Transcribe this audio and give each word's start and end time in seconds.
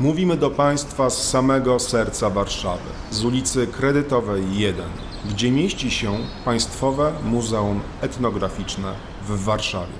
Mówimy 0.00 0.36
do 0.36 0.50
Państwa 0.50 1.10
z 1.10 1.28
samego 1.30 1.78
serca 1.78 2.30
Warszawy, 2.30 2.90
z 3.10 3.24
ulicy 3.24 3.66
Kredytowej 3.66 4.58
1, 4.58 4.84
gdzie 5.30 5.50
mieści 5.50 5.90
się 5.90 6.18
Państwowe 6.44 7.12
Muzeum 7.24 7.80
Etnograficzne 8.00 8.94
w 9.28 9.44
Warszawie. 9.44 9.92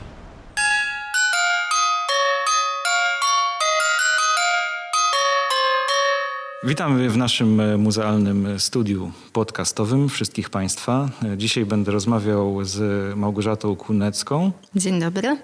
Witamy 6.64 7.10
w 7.10 7.16
naszym 7.16 7.60
e, 7.60 7.76
muzealnym 7.76 8.60
studiu 8.60 9.12
podcastowym 9.32 10.08
wszystkich 10.08 10.50
Państwa. 10.50 11.08
E, 11.24 11.38
Dzisiaj 11.38 11.66
będę 11.66 11.92
rozmawiał 11.92 12.64
z 12.64 13.16
Małgorzatą 13.16 13.76
Kunecką 13.76 14.52
Dzień 14.74 15.00
dobry. 15.00 15.36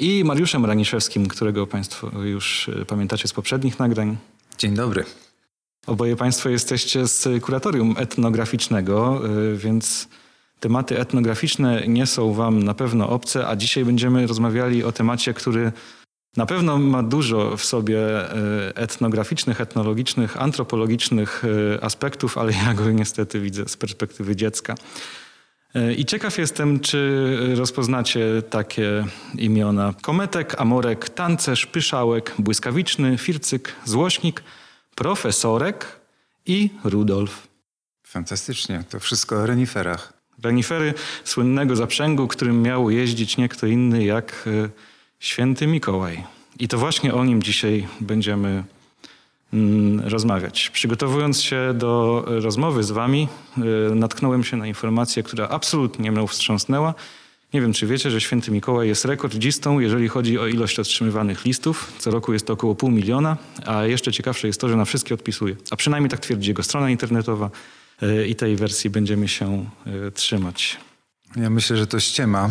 I 0.00 0.24
Mariuszem 0.24 0.64
Raniszewskim, 0.64 1.26
którego 1.26 1.66
Państwo 1.66 2.22
już 2.22 2.68
e, 2.68 2.84
pamiętacie 2.84 3.28
z 3.28 3.32
poprzednich 3.32 3.78
nagrań. 3.78 4.16
Dzień 4.58 4.74
dobry. 4.74 5.04
Oboje 5.86 6.16
Państwo 6.16 6.48
jesteście 6.48 7.06
z 7.08 7.44
kuratorium 7.44 7.94
etnograficznego, 7.98 9.20
y, 9.52 9.56
więc 9.56 10.08
tematy 10.60 10.98
etnograficzne 10.98 11.82
nie 11.88 12.06
są 12.06 12.32
Wam 12.32 12.62
na 12.62 12.74
pewno 12.74 13.08
obce, 13.08 13.48
a 13.48 13.56
dzisiaj 13.56 13.84
będziemy 13.84 14.26
rozmawiali 14.26 14.84
o 14.84 14.92
temacie, 14.92 15.34
który 15.34 15.72
na 16.36 16.46
pewno 16.46 16.78
ma 16.78 17.02
dużo 17.02 17.56
w 17.56 17.64
sobie 17.64 17.98
y, 17.98 18.74
etnograficznych, 18.74 19.60
etnologicznych, 19.60 20.42
antropologicznych 20.42 21.42
aspektów, 21.80 22.38
ale 22.38 22.52
ja 22.52 22.74
go 22.74 22.90
niestety 22.90 23.40
widzę 23.40 23.68
z 23.68 23.76
perspektywy 23.76 24.36
dziecka. 24.36 24.74
Y, 25.76 25.94
I 25.94 26.04
ciekaw 26.04 26.38
jestem, 26.38 26.80
czy 26.80 27.28
rozpoznacie 27.56 28.42
takie 28.50 29.04
imiona. 29.38 29.94
Kometek, 30.02 30.60
Amorek, 30.60 31.08
Tancerz, 31.08 31.66
Pyszałek, 31.66 32.34
Błyskawiczny, 32.38 33.18
Fircyk, 33.18 33.72
Złośnik, 33.84 34.42
Profesorek 34.94 36.00
i 36.46 36.70
Rudolf. 36.84 37.48
Fantastycznie. 38.02 38.84
To 38.90 39.00
wszystko 39.00 39.36
o 39.36 39.46
reniferach. 39.46 40.12
Renifery 40.42 40.94
słynnego 41.24 41.76
zaprzęgu, 41.76 42.28
którym 42.28 42.62
miał 42.62 42.90
jeździć 42.90 43.36
nie 43.36 43.48
kto 43.48 43.66
inny 43.66 44.04
jak 44.04 44.44
y, 44.46 44.70
święty 45.20 45.66
Mikołaj. 45.66 46.24
I 46.58 46.68
to 46.68 46.78
właśnie 46.78 47.14
o 47.14 47.24
nim 47.24 47.42
dzisiaj 47.42 47.88
będziemy 48.00 48.64
rozmawiać. 50.04 50.70
Przygotowując 50.70 51.42
się 51.42 51.74
do 51.74 52.24
rozmowy 52.26 52.82
z 52.82 52.90
wami, 52.90 53.28
y, 53.90 53.94
natknąłem 53.94 54.44
się 54.44 54.56
na 54.56 54.66
informację, 54.66 55.22
która 55.22 55.48
absolutnie 55.48 56.12
mnie 56.12 56.28
wstrząsnęła. 56.28 56.94
Nie 57.54 57.60
wiem, 57.60 57.72
czy 57.72 57.86
wiecie, 57.86 58.10
że 58.10 58.20
święty 58.20 58.50
Mikołaj 58.50 58.88
jest 58.88 59.04
rekordzistą, 59.04 59.80
jeżeli 59.80 60.08
chodzi 60.08 60.38
o 60.38 60.46
ilość 60.46 60.78
otrzymywanych 60.78 61.44
listów. 61.44 61.92
Co 61.98 62.10
roku 62.10 62.32
jest 62.32 62.46
to 62.46 62.52
około 62.52 62.74
pół 62.74 62.90
miliona, 62.90 63.36
a 63.66 63.84
jeszcze 63.84 64.12
ciekawsze 64.12 64.46
jest 64.46 64.60
to, 64.60 64.68
że 64.68 64.76
na 64.76 64.84
wszystkie 64.84 65.14
odpisuje. 65.14 65.56
A 65.70 65.76
przynajmniej 65.76 66.10
tak 66.10 66.20
twierdzi 66.20 66.50
jego 66.50 66.62
strona 66.62 66.90
internetowa 66.90 67.50
y, 68.02 68.26
i 68.28 68.34
tej 68.34 68.56
wersji 68.56 68.90
będziemy 68.90 69.28
się 69.28 69.66
y, 70.08 70.10
trzymać. 70.10 70.78
Ja 71.36 71.50
myślę, 71.50 71.76
że 71.76 71.86
to 71.86 72.00
ściema, 72.00 72.50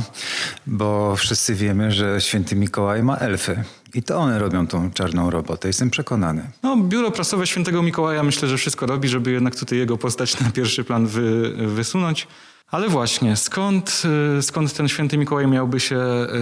bo 0.67 1.16
wszyscy 1.16 1.56
wiemy, 1.56 1.92
że 1.92 2.22
święty 2.22 2.56
Mikołaj 2.56 3.03
ma 3.03 3.17
elfy. 3.17 3.64
I 3.95 4.03
to 4.03 4.17
one 4.17 4.39
robią 4.39 4.67
tą 4.67 4.91
czarną 4.91 5.29
robotę. 5.29 5.67
Jestem 5.67 5.89
przekonany. 5.89 6.49
No, 6.63 6.77
biuro 6.77 7.11
prasowe 7.11 7.47
świętego 7.47 7.83
Mikołaja 7.83 8.23
myślę, 8.23 8.47
że 8.47 8.57
wszystko 8.57 8.85
robi, 8.85 9.07
żeby 9.07 9.31
jednak 9.31 9.55
tutaj 9.55 9.77
jego 9.79 9.97
postać 9.97 10.39
na 10.39 10.51
pierwszy 10.51 10.83
plan 10.83 11.07
wy, 11.07 11.53
wysunąć. 11.67 12.27
Ale 12.71 12.89
właśnie, 12.89 13.35
skąd, 13.35 14.03
y, 14.39 14.41
skąd 14.41 14.73
ten 14.73 14.88
święty 14.88 15.17
Mikołaj 15.17 15.47
miałby 15.47 15.79
się 15.79 15.99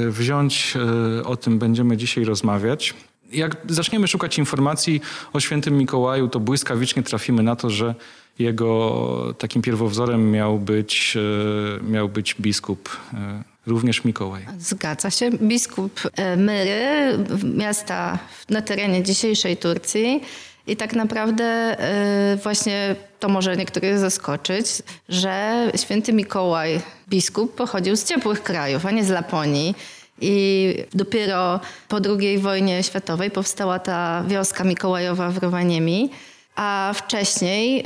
y, 0.08 0.12
wziąć? 0.12 0.74
Y, 1.20 1.26
O 1.26 1.38
tym 1.38 1.60
będziemy 1.60 1.98
dzisiaj 1.98 2.24
rozmawiać. 2.24 2.94
Jak 3.32 3.58
zaczniemy 3.70 4.08
szukać 4.08 4.38
informacji 4.38 5.02
o 5.34 5.40
świętym 5.40 5.78
Mikołaju, 5.78 6.28
to 6.28 6.40
błyskawicznie 6.40 7.04
trafimy 7.04 7.44
na 7.44 7.56
to, 7.56 7.70
że 7.70 7.96
jego 8.40 9.36
takim 9.38 9.62
pierwowzorem 9.62 10.32
miał 10.32 10.60
być, 10.60 11.18
miał 11.90 12.10
być 12.10 12.36
biskup, 12.42 12.90
również 13.66 14.04
Mikołaj. 14.06 14.46
Zgadza 14.60 15.12
się. 15.12 15.32
Biskup 15.32 16.02
e, 16.16 16.38
Myry, 16.38 16.82
miasta 17.44 18.20
na 18.50 18.62
terenie 18.62 19.04
dzisiejszej 19.04 19.58
Turcji. 19.58 20.22
I 20.68 20.76
tak 20.76 20.94
naprawdę 20.94 21.44
e, 21.44 22.38
właśnie 22.44 22.96
to 23.20 23.30
może 23.30 23.58
niektórych 23.58 24.00
zaskoczyć, 24.00 24.66
że 25.10 25.72
święty 25.76 26.14
Mikołaj, 26.14 26.82
biskup, 27.10 27.56
pochodził 27.56 27.96
z 27.96 28.04
ciepłych 28.04 28.44
krajów, 28.44 28.86
a 28.86 28.92
nie 28.92 29.04
z 29.04 29.10
Laponii. 29.10 29.76
I 30.22 30.76
dopiero 30.94 31.60
po 31.88 31.98
II 32.20 32.38
wojnie 32.38 32.84
światowej 32.84 33.32
powstała 33.32 33.80
ta 33.80 34.24
wioska 34.28 34.64
Mikołajowa 34.64 35.30
w 35.30 35.38
Rowaniemi, 35.38 36.10
a 36.56 36.94
wcześniej 36.96 37.84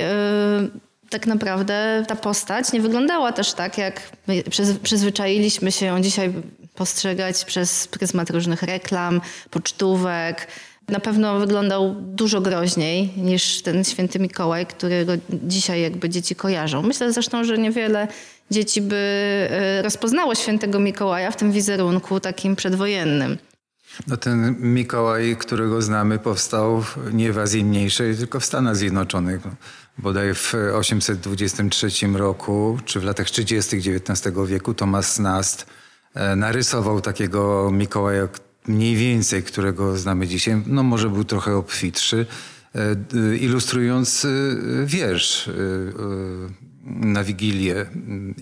tak 1.09 1.28
naprawdę 1.28 2.06
ta 2.07 2.16
postać 2.16 2.72
nie 2.72 2.81
wyglądała 2.81 3.31
też 3.31 3.53
tak, 3.53 3.78
jak 3.78 4.01
my 4.28 4.41
przyz- 4.41 4.79
przyzwyczailiśmy 4.79 5.72
się 5.72 5.85
ją 5.85 6.01
dzisiaj 6.01 6.34
postrzegać 6.75 7.45
przez 7.45 7.88
pryzmat 7.88 8.29
różnych 8.29 8.63
reklam, 8.63 9.22
pocztówek. 9.50 10.47
Na 10.88 11.00
pewno 11.00 11.40
wyglądał 11.40 11.95
dużo 12.01 12.41
groźniej 12.41 13.13
niż 13.18 13.62
ten 13.62 13.84
święty 13.84 14.19
Mikołaj, 14.19 14.66
którego 14.66 15.13
dzisiaj 15.29 15.81
jakby 15.81 16.09
dzieci 16.09 16.35
kojarzą. 16.35 16.81
Myślę 16.81 17.13
zresztą, 17.13 17.44
że 17.44 17.57
niewiele 17.57 18.07
dzieci 18.51 18.81
by 18.81 18.95
y, 19.79 19.81
rozpoznało 19.81 20.35
świętego 20.35 20.79
Mikołaja 20.79 21.31
w 21.31 21.35
tym 21.38 21.51
wizerunku 21.51 22.19
takim 22.19 22.56
przedwojennym. 22.56 23.38
No 24.07 24.18
ten 24.18 24.56
Mikołaj, 24.59 25.35
którego 25.39 25.81
znamy, 25.81 26.19
powstał 26.19 26.84
nie 27.13 27.31
w 27.34 27.39
Azji 27.39 27.66
Mniejszej, 27.66 28.18
tylko 28.18 28.39
w 28.39 28.45
Stanach 28.45 28.75
Zjednoczonych. 28.75 29.41
Bodaj 29.97 30.34
w 30.34 30.53
823 30.74 32.08
roku, 32.13 32.80
czy 32.85 33.00
w 33.00 33.03
latach 33.03 33.30
30. 33.30 33.78
XIX 33.78 34.35
wieku 34.47 34.74
Thomas 34.74 35.19
Nast 35.19 35.66
e, 36.13 36.35
narysował 36.35 37.02
takiego 37.02 37.72
Mikołaja 37.72 38.28
mniej 38.68 38.96
więcej, 38.96 39.44
którego 39.44 39.97
znamy 39.97 40.28
dzisiaj. 40.28 40.63
No 40.66 40.84
może 40.84 41.09
był 41.09 41.24
trochę 41.24 41.56
obfitszy, 41.56 42.25
e, 42.75 43.36
ilustrując 43.36 44.25
e, 44.25 44.30
wiersz 44.86 45.50
na 46.86 47.24
Wigilię. 47.24 47.86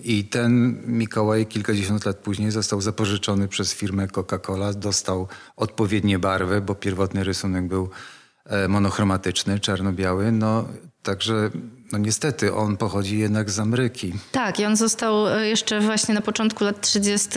I 0.04 0.24
ten 0.24 0.82
Mikołaj 0.86 1.46
kilkadziesiąt 1.46 2.04
lat 2.04 2.16
później 2.16 2.50
został 2.50 2.80
zapożyczony 2.80 3.48
przez 3.48 3.74
firmę 3.74 4.06
Coca-Cola, 4.06 4.74
dostał 4.74 5.28
odpowiednie 5.56 6.18
barwy, 6.18 6.60
bo 6.60 6.74
pierwotny 6.74 7.24
rysunek 7.24 7.68
był 7.68 7.90
monochromatyczny, 8.68 9.60
czarno-biały. 9.60 10.32
No, 10.32 10.64
także 11.02 11.50
no 11.92 11.98
niestety 11.98 12.54
on 12.54 12.76
pochodzi 12.76 13.18
jednak 13.18 13.50
z 13.50 13.58
Ameryki. 13.58 14.12
Tak, 14.32 14.60
i 14.60 14.64
on 14.64 14.76
został 14.76 15.28
e, 15.28 15.48
jeszcze 15.48 15.80
właśnie 15.80 16.14
na 16.14 16.20
początku 16.20 16.64
lat 16.64 16.80
30. 16.80 17.28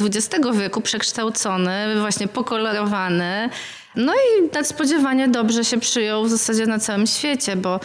XX 0.00 0.46
wieku 0.58 0.80
przekształcony, 0.80 2.00
właśnie 2.00 2.28
pokolorowany. 2.28 3.50
No 3.96 4.12
i 4.14 4.54
nadspodziewanie 4.54 5.28
dobrze 5.28 5.64
się 5.64 5.80
przyjął 5.80 6.24
w 6.24 6.30
zasadzie 6.30 6.66
na 6.66 6.78
całym 6.78 7.06
świecie, 7.06 7.56
bo 7.56 7.80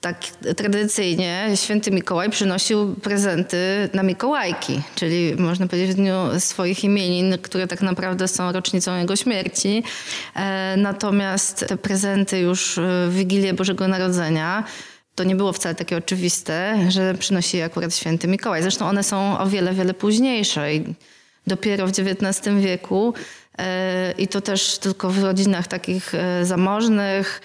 tak 0.00 0.26
tradycyjnie 0.56 1.48
święty 1.54 1.90
Mikołaj 1.90 2.30
przynosił 2.30 2.94
prezenty 2.94 3.88
na 3.94 4.02
Mikołajki, 4.02 4.82
czyli 4.94 5.34
można 5.38 5.66
powiedzieć 5.66 5.90
w 5.90 5.94
dniu 5.94 6.14
swoich 6.38 6.84
imienin, 6.84 7.38
które 7.42 7.66
tak 7.66 7.82
naprawdę 7.82 8.28
są 8.28 8.52
rocznicą 8.52 8.98
jego 8.98 9.16
śmierci. 9.16 9.82
E, 10.34 10.74
Natomiast 10.76 11.64
te 11.68 11.76
prezenty 11.76 12.38
już 12.38 12.80
w 13.08 13.14
Wigilię 13.14 13.54
Bożego 13.54 13.88
Narodzenia 13.88 14.64
to 15.14 15.24
nie 15.24 15.36
było 15.36 15.52
wcale 15.52 15.74
takie 15.74 15.96
oczywiste, 15.96 16.78
że 16.88 17.14
przynosi 17.14 17.56
je 17.56 17.64
akurat 17.64 17.94
święty 17.94 18.28
Mikołaj. 18.28 18.62
Zresztą 18.62 18.88
one 18.88 19.02
są 19.02 19.38
o 19.38 19.46
wiele, 19.46 19.74
wiele 19.74 19.94
późniejsze 19.94 20.74
i 20.74 20.94
dopiero 21.46 21.86
w 21.86 21.90
XIX 21.90 22.56
wieku 22.60 23.14
e, 23.58 24.12
i 24.18 24.28
to 24.28 24.40
też 24.40 24.78
tylko 24.78 25.10
w 25.10 25.22
rodzinach 25.22 25.66
takich 25.66 26.14
e, 26.14 26.44
zamożnych, 26.44 27.40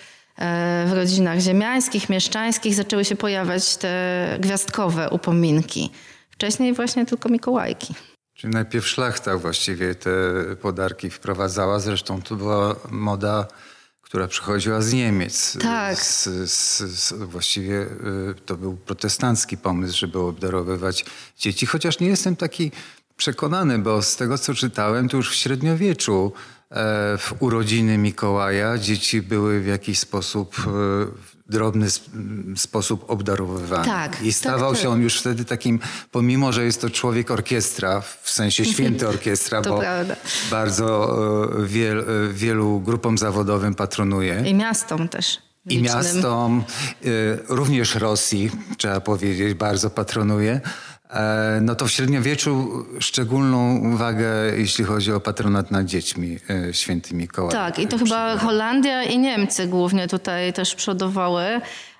w 0.88 0.92
rodzinach 0.94 1.40
ziemiańskich, 1.40 2.10
mieszczańskich 2.10 2.76
zaczęły 2.76 3.06
się 3.06 3.16
pojawiać 3.16 3.78
te 3.78 4.38
gwiazdkowe 4.40 5.10
upominki. 5.10 5.92
Wcześniej 6.30 6.74
właśnie 6.74 7.06
tylko 7.06 7.30
Mikołajki. 7.30 7.96
Czyli 8.34 8.54
najpierw 8.54 8.88
szlachta 8.88 9.38
właściwie 9.38 9.96
te 9.96 10.12
podarki 10.62 11.10
wprowadzała. 11.10 11.80
Zresztą 11.80 12.22
to 12.22 12.36
była 12.36 12.76
moda, 12.92 13.48
która 14.02 14.28
przychodziła 14.28 14.82
z 14.82 14.94
Niemiec. 14.94 15.58
Tak. 15.62 15.98
Z, 15.98 16.24
z, 16.52 16.82
z, 16.82 17.14
właściwie 17.14 17.82
y, 17.82 17.88
to 18.46 18.56
był 18.56 18.78
protestancki 18.78 19.58
pomysł, 19.58 19.98
żeby 19.98 20.20
obdarowywać 20.20 21.06
dzieci. 21.38 21.66
Chociaż 21.66 22.00
nie 22.00 22.08
jestem 22.08 22.36
taki 22.36 22.72
przekonany, 23.18 23.80
bo 23.80 24.02
z 24.02 24.16
tego 24.16 24.38
co 24.38 24.54
czytałem, 24.54 25.10
to 25.10 25.18
już 25.18 25.32
w 25.32 25.36
średniowieczu 25.36 26.32
w 27.18 27.34
urodziny 27.40 27.98
Mikołaja 27.98 28.78
dzieci 28.78 29.22
były 29.22 29.60
w 29.60 29.68
jakiś 29.68 30.00
sposób 30.00 30.56
w 30.56 31.34
drobny 31.50 31.88
sposób 32.56 33.06
obdarowywany. 33.08 33.86
Tak, 33.86 34.22
I 34.22 34.34
stawał 34.34 34.72
tak, 34.72 34.78
się 34.78 34.84
tak. 34.84 34.92
on 34.92 35.02
już 35.02 35.20
wtedy 35.20 35.46
takim, 35.46 35.80
pomimo 36.12 36.52
że 36.52 36.64
jest 36.64 36.82
to 36.82 36.90
człowiek 36.90 37.32
orkiestra, 37.32 38.02
w 38.22 38.30
sensie 38.30 38.66
święty 38.66 39.08
orkiestra, 39.08 39.62
bo 39.70 39.80
prawda. 39.80 40.16
bardzo 40.52 41.18
e, 41.62 41.66
wiel, 41.66 42.00
e, 42.00 42.34
wielu 42.34 42.80
grupom 42.80 43.18
zawodowym 43.18 43.76
patronuje. 43.76 44.44
I 44.46 44.54
miastom 44.54 45.08
też. 45.08 45.40
I 45.66 45.78
licznym. 45.78 45.96
miastom, 45.96 46.64
również 47.48 47.96
Rosji, 47.96 48.52
trzeba 48.78 49.02
powiedzieć, 49.02 49.54
bardzo 49.54 49.90
patronuje. 49.90 50.62
E, 51.10 51.60
No 51.62 51.76
to 51.76 51.86
w 51.86 51.92
średniowieczu 51.92 52.86
szczególną 53.00 53.78
uwagę, 53.94 54.28
jeśli 54.58 54.86
chodzi 54.86 55.14
o 55.14 55.20
patronat 55.20 55.72
nad 55.72 55.86
dziećmi, 55.86 56.38
e, 56.70 56.74
święty 56.74 57.16
Mikołaj. 57.16 57.52
Tak, 57.52 57.80
i 57.80 57.88
to 57.88 57.98
chyba 57.98 58.38
Holandia 58.38 59.04
i 59.04 59.20
Niemcy 59.20 59.68
głównie 59.68 60.08
tutaj 60.08 60.54
też 60.54 60.76
przodowały. 60.76 61.44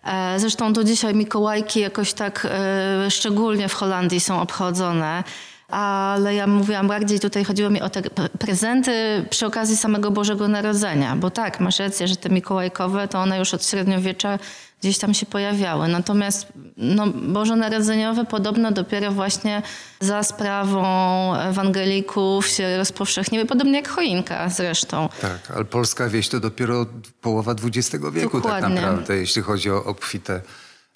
E, 0.04 0.40
Zresztą 0.40 0.74
do 0.74 0.84
dzisiaj 0.84 1.16
Mikołajki 1.16 1.80
jakoś 1.80 2.14
tak 2.14 2.48
e, 2.52 3.12
szczególnie 3.12 3.70
w 3.70 3.74
Holandii 3.74 4.20
są 4.20 4.42
obchodzone. 4.42 5.24
Ale 5.68 6.36
ja 6.36 6.48
mówiłam 6.48 6.88
bardziej, 6.88 7.20
tutaj 7.20 7.44
chodziło 7.44 7.70
mi 7.70 7.82
o 7.82 7.90
te 7.90 8.02
pre- 8.02 8.30
prezenty 8.30 9.26
przy 9.30 9.46
okazji 9.46 9.78
samego 9.78 10.12
Bożego 10.12 10.48
Narodzenia. 10.48 11.16
Bo 11.16 11.30
tak, 11.30 11.60
masz 11.60 11.80
rację, 11.80 12.08
że 12.08 12.16
te 12.16 12.30
mikołajkowe 12.30 13.08
to 13.08 13.20
one 13.20 13.40
już 13.40 13.54
od 13.54 13.66
średniowiecza 13.66 14.40
gdzieś 14.84 14.98
tam 14.98 15.14
się 15.14 15.26
pojawiały. 15.26 15.88
Natomiast 15.88 16.48
no, 16.78 17.08
bożonarodzeniowe 17.08 18.26
podobno 18.26 18.72
dopiero 18.72 19.12
właśnie 19.12 19.62
za 20.00 20.24
sprawą 20.24 21.36
ewangelików 21.36 22.48
się 22.48 22.78
rozpowszechniły, 22.78 23.46
podobnie 23.46 23.74
jak 23.74 23.88
choinka 23.88 24.50
zresztą. 24.50 25.10
Tak, 25.22 25.52
ale 25.56 25.66
polska 25.66 26.10
wieś 26.10 26.30
to 26.30 26.40
dopiero 26.40 26.86
połowa 27.22 27.56
XX 27.64 27.92
wieku 27.92 28.42
tak 28.42 28.52
Dokładnie. 28.52 28.76
naprawdę, 28.76 29.18
jeśli 29.18 29.42
chodzi 29.42 29.72
o 29.72 29.84
obfite 29.84 30.42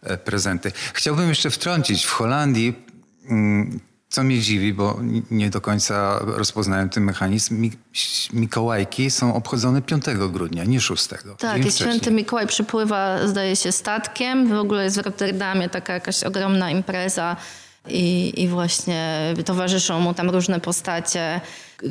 e, 0.03 0.17
prezenty. 0.17 0.71
Chciałbym 0.93 1.29
jeszcze 1.29 1.49
wtrącić, 1.49 2.05
w 2.05 2.11
Holandii, 2.11 2.73
mm, 3.29 3.79
co 4.09 4.23
mnie 4.23 4.39
dziwi, 4.39 4.73
bo 4.73 4.99
nie 5.31 5.49
do 5.49 5.61
końca 5.61 6.19
rozpoznałem 6.19 6.89
ten 6.89 7.03
mechanizm, 7.03 7.61
Mi- 7.61 7.71
Mikołajki 8.33 9.11
są 9.11 9.35
obchodzone 9.35 9.81
5 9.81 10.03
grudnia, 10.31 10.63
nie 10.63 10.81
6. 10.81 11.07
Tak, 11.37 11.65
i 11.65 11.71
święty 11.71 12.11
Mikołaj 12.11 12.47
przypływa, 12.47 13.27
zdaje 13.27 13.55
się, 13.55 13.71
statkiem. 13.71 14.47
W 14.49 14.53
ogóle 14.59 14.83
jest 14.83 14.97
w 14.97 15.05
Rotterdamie 15.05 15.69
taka 15.69 15.93
jakaś 15.93 16.23
ogromna 16.23 16.71
impreza 16.71 17.35
i, 17.89 18.33
i 18.43 18.47
właśnie 18.47 19.33
towarzyszą 19.45 19.99
mu 19.99 20.13
tam 20.13 20.29
różne 20.29 20.59
postacie. 20.59 21.41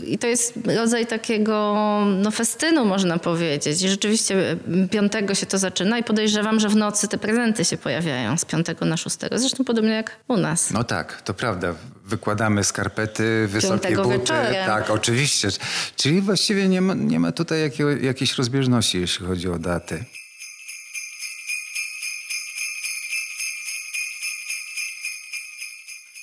I 0.06 0.18
to 0.18 0.26
jest 0.26 0.58
rodzaj 0.76 1.06
takiego 1.06 1.76
no, 2.22 2.30
festynu, 2.30 2.84
można 2.84 3.18
powiedzieć. 3.18 3.82
I 3.82 3.88
rzeczywiście 3.88 4.56
piątego 4.90 5.34
się 5.34 5.46
to 5.46 5.58
zaczyna 5.58 5.98
i 5.98 6.04
podejrzewam, 6.04 6.60
że 6.60 6.68
w 6.68 6.76
nocy 6.76 7.08
te 7.08 7.18
prezenty 7.18 7.64
się 7.64 7.76
pojawiają 7.76 8.36
z 8.36 8.44
piątego 8.44 8.84
na 8.84 8.96
szóstego. 8.96 9.38
Zresztą 9.38 9.64
podobnie 9.64 9.90
jak 9.90 10.10
u 10.28 10.36
nas. 10.36 10.70
No 10.70 10.84
tak, 10.84 11.22
to 11.22 11.34
prawda. 11.34 11.74
Wykładamy 12.04 12.64
skarpety, 12.64 13.46
wysokie 13.48 13.96
buty. 13.96 14.18
wieczorem. 14.18 14.66
Tak, 14.66 14.90
oczywiście. 14.90 15.48
Czyli 15.96 16.20
właściwie 16.20 16.68
nie 16.68 16.80
ma, 16.80 16.94
nie 16.94 17.20
ma 17.20 17.32
tutaj 17.32 17.60
jakiego, 17.60 17.90
jakiejś 17.90 18.38
rozbieżności, 18.38 19.00
jeśli 19.00 19.26
chodzi 19.26 19.48
o 19.48 19.58
daty. 19.58 20.04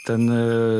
Ten 0.06 0.32
e, 0.32 0.36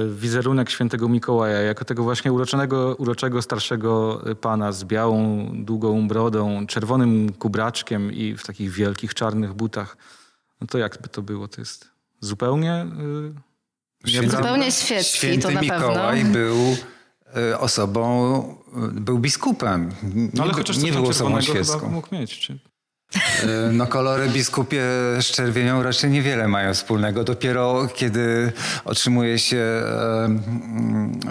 wizerunek 0.10 0.70
świętego 0.70 1.10
Mikołaja, 1.10 1.62
jako 1.62 1.86
tego 1.86 2.04
właśnie 2.04 2.34
uroczonego, 2.34 2.96
uroczego 2.98 3.42
starszego 3.42 4.22
pana 4.42 4.72
z 4.72 4.84
białą, 4.84 5.50
długą 5.54 6.08
brodą, 6.08 6.68
czerwonym 6.68 7.34
kubraczkiem 7.34 8.12
i 8.14 8.38
w 8.38 8.44
takich 8.44 8.72
wielkich 8.72 9.14
czarnych 9.14 9.54
butach, 9.54 9.98
no 10.62 10.68
to 10.68 10.78
jak 10.78 11.02
by 11.02 11.08
to 11.08 11.22
było? 11.22 11.48
To 11.48 11.62
jest 11.62 11.90
zupełnie... 12.20 12.72
e, 12.74 12.88
nieprawda? 14.12 14.38
Zupełnie 14.38 14.72
świecki 14.72 15.18
Święty 15.18 15.42
to 15.42 15.52
na 15.52 15.62
Mikołaj 15.62 16.18
pewno. 16.18 16.34
był 16.34 16.58
e, 17.36 17.60
osobą, 17.60 18.36
e, 18.76 19.02
był 19.02 19.20
biskupem. 19.20 19.92
Nie, 20.04 20.30
No 20.34 20.44
ale 20.44 20.52
by- 20.52 20.58
chociaż 20.58 20.78
nie 20.78 20.92
był 20.92 21.08
osobą 21.08 21.42
świecką. 21.42 21.90
mógł 21.90 22.08
mieć. 22.16 22.40
Czy... 22.40 22.60
E, 23.16 23.72
No 23.72 23.88
kolory 23.88 24.30
biskupie 24.30 24.82
z 25.22 25.26
czerwienią 25.26 25.84
raczej 25.84 26.10
niewiele 26.12 26.48
mają 26.48 26.74
wspólnego. 26.74 27.24
Dopiero 27.24 27.88
kiedy 27.96 28.52
otrzymuje 28.86 29.40
się 29.40 29.58
e, 29.58 29.84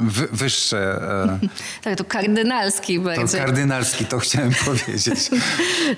wy, 0.02 0.28
wyższe, 0.32 1.00
e, 1.42 1.48
Tak, 1.82 1.98
to 1.98 2.04
kardynalski 2.04 2.98
to 2.98 3.04
bardziej. 3.04 3.40
kardynalski, 3.40 4.04
to 4.04 4.18
chciałem 4.18 4.50
powiedzieć. 4.64 5.30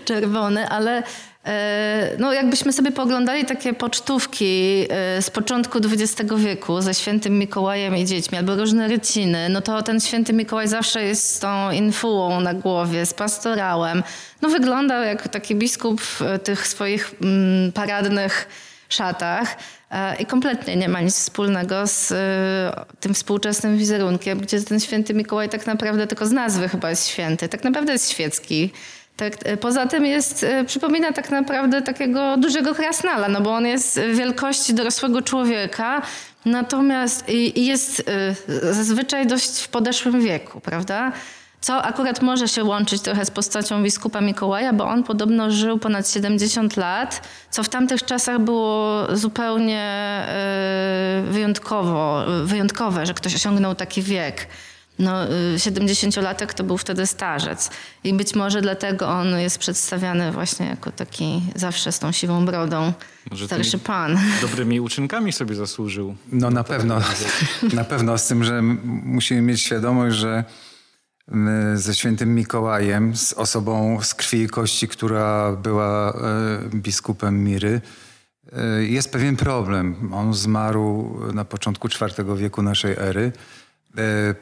czerwony, 0.05 0.69
ale 0.69 1.03
no 2.19 2.33
jakbyśmy 2.33 2.73
sobie 2.73 2.93
pooglądali 2.93 3.45
takie 3.45 3.73
pocztówki 3.73 4.87
e, 4.91 5.23
z 5.23 5.31
początku 5.31 5.79
XX 5.79 6.33
wieku 6.37 6.81
ze 6.81 6.95
świętym 6.95 7.39
Mikołajem 7.39 7.97
i 7.97 8.05
dziećmi, 8.05 8.39
albo 8.39 8.57
różne 8.57 8.89
ryciny, 8.89 9.49
no 9.49 9.61
to 9.61 9.83
ten 9.83 10.01
święty 10.01 10.33
Mikołaj 10.33 10.69
zawsze 10.69 11.05
jest 11.05 11.35
z 11.35 11.39
tą 11.39 11.71
infułą 11.71 12.41
na 12.41 12.55
głowie, 12.55 13.07
z 13.07 13.15
pastorałem. 13.15 14.03
No 14.43 14.49
wyglądał 14.49 15.03
jak 15.03 15.29
taki 15.29 15.55
biskup 15.55 16.01
w 16.01 16.23
e, 16.23 16.39
tych 16.39 16.67
swoich 16.67 17.15
mm, 17.23 17.73
paradnych 17.73 18.49
szatach 18.89 19.57
e, 19.91 20.17
i 20.17 20.27
kompletnie 20.27 20.77
nie 20.77 20.89
ma 20.89 21.01
nic 21.01 21.15
wspólnego 21.15 21.87
z 21.87 22.13
e, 22.13 22.85
tym 23.01 23.15
współczesnym 23.15 23.79
wizerunkiem, 23.79 24.41
gdzie 24.41 24.63
ten 24.63 24.81
święty 24.81 25.15
Mikołaj 25.15 25.49
tak 25.49 25.67
naprawdę 25.67 26.07
tylko 26.07 26.27
z 26.27 26.33
nazwy 26.33 26.69
chyba 26.69 26.91
jest 26.91 27.09
święty, 27.09 27.49
tak 27.49 27.65
naprawdę 27.65 27.93
jest 27.93 28.11
świecki. 28.11 28.73
Tak, 29.17 29.35
e, 29.45 29.57
poza 29.57 29.87
tym 29.87 30.07
jest, 30.07 30.45
e, 30.45 30.65
przypomina 30.65 31.13
tak 31.13 31.31
naprawdę 31.31 31.83
takiego 31.83 32.37
dużego 32.37 32.75
krasnala, 32.75 33.29
no 33.29 33.41
bo 33.41 33.55
on 33.55 33.67
jest 33.67 34.01
wielkości 34.15 34.75
dorosłego 34.75 35.23
człowieka, 35.23 36.03
natomiast 36.45 37.25
jest 37.57 38.03
e, 38.49 38.73
zazwyczaj 38.75 39.27
dość 39.27 39.61
w 39.61 39.69
podeszłym 39.69 40.21
wieku, 40.21 40.61
prawda? 40.61 41.13
Co 41.61 41.83
akurat 41.83 42.23
może 42.23 42.49
się 42.49 42.65
łączyć 42.65 43.03
trochę 43.03 43.25
z 43.25 43.31
postacią 43.31 43.83
biskupa 43.83 44.21
Mikołaja, 44.21 44.73
bo 44.73 44.85
on 44.85 45.05
podobno 45.05 45.51
żył 45.51 45.79
ponad 45.79 46.11
70 46.11 46.77
lat, 46.77 47.29
co 47.51 47.63
w 47.63 47.69
tamtych 47.69 48.03
czasach 48.03 48.39
było 48.39 49.07
zupełnie 49.17 50.23
wyjątkowo, 51.31 52.25
wyjątkowe, 52.45 53.07
że 53.07 53.15
ktoś 53.15 53.35
osiągnął 53.35 53.75
taki 53.75 54.03
wiek. 54.03 54.47
No, 54.99 55.25
y, 55.25 55.57
70-latek 55.57 56.55
to 56.55 56.65
był 56.65 56.79
wtedy 56.79 57.07
starzec. 57.07 57.71
I 58.05 58.15
być 58.15 58.35
może 58.35 58.63
dlatego 58.63 59.09
on 59.09 59.39
jest 59.39 59.59
przedstawiany 59.59 60.33
właśnie 60.33 60.67
jako 60.67 60.93
taki 60.93 61.43
zawsze 61.57 61.93
z 61.93 61.99
tą 61.99 62.13
siwą 62.13 62.47
brodą. 62.47 62.93
Może 63.31 63.47
starszy 63.47 63.79
pan. 63.79 64.19
Dobrymi 64.41 64.81
uczynkami 64.81 65.33
sobie 65.33 65.55
zasłużył. 65.55 66.17
No 66.33 66.51
na 66.51 66.65
pewno, 66.65 67.01
na 67.73 67.85
pewno 67.85 68.19
z 68.19 68.27
tym, 68.27 68.45
że 68.45 68.63
musimy 69.05 69.43
mieć 69.43 69.61
świadomość, 69.61 70.17
że 70.17 70.45
ze 71.75 71.95
świętym 71.95 72.35
Mikołajem, 72.35 73.17
z 73.17 73.33
osobą 73.33 73.99
z 74.03 74.15
krwi 74.15 74.43
i 74.43 74.49
kości, 74.49 74.89
która 74.89 75.53
była 75.53 76.13
e, 76.13 76.69
biskupem 76.75 77.45
Miry, 77.45 77.81
e, 78.53 78.85
jest 78.85 79.13
pewien 79.13 79.37
problem. 79.37 80.15
On 80.15 80.35
zmarł 80.35 81.19
na 81.35 81.45
początku 81.45 81.89
IV 81.89 82.37
wieku 82.37 82.63
naszej 82.63 82.93
ery, 82.99 83.33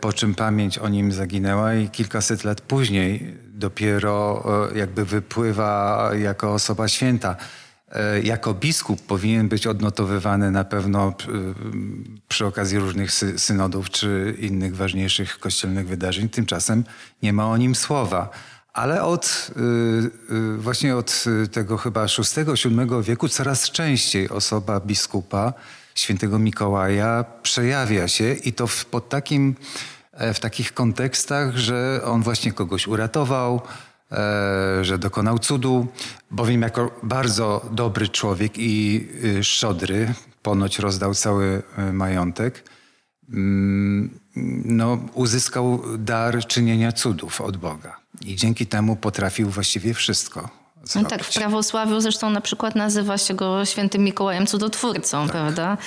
po 0.00 0.12
czym 0.12 0.34
pamięć 0.34 0.78
o 0.78 0.88
nim 0.88 1.12
zaginęła 1.12 1.74
i 1.74 1.88
kilkaset 1.88 2.44
lat 2.44 2.60
później 2.60 3.36
dopiero 3.54 4.44
e, 4.72 4.78
jakby 4.78 5.04
wypływa 5.04 6.10
jako 6.18 6.52
osoba 6.54 6.88
święta. 6.88 7.36
E, 7.92 8.20
Jako 8.22 8.54
biskup 8.54 9.06
powinien 9.06 9.48
być 9.48 9.66
odnotowywany 9.66 10.50
na 10.50 10.64
pewno 10.64 11.14
przy 12.28 12.46
okazji 12.46 12.78
różnych 12.78 13.10
sy- 13.10 13.38
synodów 13.38 13.90
czy 13.90 14.36
innych 14.38 14.76
ważniejszych 14.76 15.38
kościelnych 15.38 15.88
wydarzeń. 15.88 16.28
Tymczasem 16.28 16.84
nie 17.22 17.32
ma 17.32 17.46
o 17.46 17.56
nim 17.56 17.74
słowa. 17.74 18.30
Ale 18.72 19.02
od 19.02 19.50
y, 20.30 20.34
y, 20.34 20.56
właśnie 20.56 20.96
od 20.96 21.24
y, 21.44 21.48
tego 21.48 21.76
chyba 21.76 22.06
VI-VII 22.06 23.02
wieku 23.02 23.28
coraz 23.28 23.70
częściej 23.70 24.28
osoba 24.28 24.80
biskupa 24.80 25.52
świętego 25.94 26.38
Mikołaja 26.38 27.24
przejawia 27.42 28.08
się 28.08 28.32
i 28.32 28.52
to 28.52 28.66
w, 28.66 28.84
pod 28.84 29.08
takim, 29.08 29.54
e, 30.12 30.34
w 30.34 30.40
takich 30.40 30.74
kontekstach, 30.74 31.56
że 31.56 32.00
on 32.04 32.22
właśnie 32.22 32.52
kogoś 32.52 32.86
uratował, 32.86 33.60
e, 34.12 34.84
że 34.84 34.98
dokonał 34.98 35.38
cudu, 35.38 35.86
bowiem 36.30 36.62
jako 36.62 36.90
bardzo 37.02 37.68
dobry 37.70 38.08
człowiek 38.08 38.52
i 38.56 39.08
szczodry, 39.42 40.14
ponoć 40.42 40.78
rozdał 40.78 41.14
cały 41.14 41.62
majątek, 41.92 42.64
no, 44.64 44.98
uzyskał 45.14 45.82
dar 45.98 46.46
czynienia 46.46 46.92
cudów 46.92 47.40
od 47.40 47.56
Boga. 47.56 47.96
I 48.20 48.36
dzięki 48.36 48.66
temu 48.66 48.96
potrafił 48.96 49.50
właściwie 49.50 49.94
wszystko 49.94 50.40
No 50.80 50.86
zrobić. 50.86 51.10
tak, 51.10 51.24
w 51.24 51.34
prawosławiu 51.34 52.00
zresztą 52.00 52.30
na 52.30 52.40
przykład 52.40 52.74
nazywa 52.74 53.18
się 53.18 53.34
go 53.34 53.64
świętym 53.64 54.02
Mikołajem 54.04 54.46
Cudotwórcą, 54.46 55.28
prawda? 55.28 55.78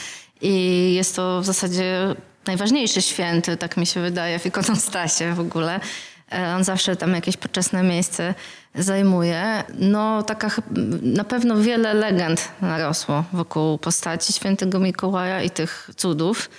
I 0.42 0.94
jest 0.94 1.16
to 1.16 1.42
w 1.42 1.46
zasadzie 1.46 2.16
najważniejszy 2.46 3.02
święty, 3.02 3.58
tak 3.58 3.78
mi 3.78 3.86
się 3.86 4.02
wydaje, 4.02 4.40
w 4.40 4.46
ikonostasie 4.46 5.34
w 5.34 5.40
ogóle. 5.40 5.80
E, 6.32 6.56
on 6.56 6.64
zawsze 6.64 6.96
tam 6.96 7.14
jakieś 7.14 7.38
poczesne 7.38 7.84
miejsce 7.84 8.34
zajmuje. 8.76 9.64
No 9.80 10.24
taka 10.24 10.50
na 11.02 11.24
pewno 11.24 11.58
wiele 11.58 11.94
legend 11.94 12.50
narosło 12.62 13.24
wokół 13.34 13.78
postaci 13.78 14.34
świętego 14.34 14.80
Mikołaja 14.80 15.42
i 15.42 15.50
tych 15.50 15.90
cudów. 15.96 16.50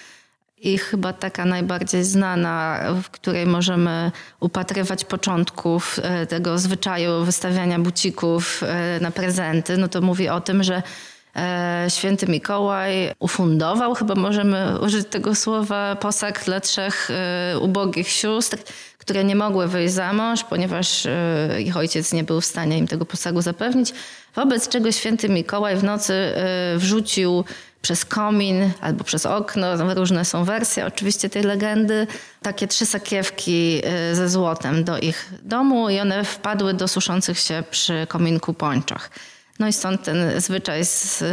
I 0.58 0.78
chyba 0.78 1.12
taka 1.12 1.44
najbardziej 1.44 2.04
znana, 2.04 2.80
w 3.02 3.10
której 3.10 3.46
możemy 3.46 4.12
upatrywać 4.40 5.04
początków 5.04 6.00
e, 6.02 6.26
tego 6.26 6.58
zwyczaju 6.58 7.24
wystawiania 7.24 7.78
bucików 7.78 8.62
e, 8.62 9.00
na 9.00 9.10
prezenty, 9.10 9.76
no 9.76 9.88
to 9.88 10.00
mówi 10.00 10.28
o 10.28 10.40
tym, 10.40 10.62
że 10.62 10.82
e, 11.36 11.86
święty 11.88 12.26
Mikołaj 12.26 13.12
ufundował, 13.18 13.94
chyba 13.94 14.14
możemy 14.14 14.80
użyć 14.80 15.08
tego 15.08 15.34
słowa, 15.34 15.96
posag 15.96 16.44
dla 16.44 16.60
trzech 16.60 17.08
ubogich 17.60 18.08
sióstr, 18.08 18.58
które 18.98 19.24
nie 19.24 19.36
mogły 19.36 19.68
wyjść 19.68 19.94
za 19.94 20.12
mąż, 20.12 20.44
ponieważ 20.44 21.06
ich 21.58 21.76
ojciec 21.76 22.12
nie 22.12 22.24
był 22.24 22.40
w 22.40 22.44
stanie 22.44 22.78
im 22.78 22.88
tego 22.88 23.06
posagu 23.06 23.42
zapewnić. 23.42 23.92
Wobec 24.34 24.68
czego 24.68 24.92
święty 24.92 25.28
Mikołaj 25.28 25.76
w 25.76 25.84
nocy 25.84 26.32
wrzucił 26.76 27.44
przez 27.86 28.04
komin 28.04 28.70
albo 28.80 29.04
przez 29.04 29.26
okno. 29.26 29.94
Różne 29.94 30.24
są 30.24 30.44
wersje 30.44 30.86
oczywiście 30.86 31.30
tej 31.30 31.42
legendy. 31.42 32.06
Takie 32.42 32.66
trzy 32.66 32.86
sakiewki 32.86 33.82
y, 34.12 34.14
ze 34.16 34.28
złotem 34.28 34.84
do 34.84 34.98
ich 34.98 35.30
domu 35.42 35.90
i 35.90 36.00
one 36.00 36.24
wpadły 36.24 36.74
do 36.74 36.88
suszących 36.88 37.38
się 37.38 37.62
przy 37.70 38.06
kominku 38.08 38.54
pończach. 38.54 39.10
No 39.58 39.68
i 39.68 39.72
stąd 39.72 40.02
ten 40.02 40.40
zwyczaj 40.40 40.84
z 40.84 41.22
y, 41.22 41.26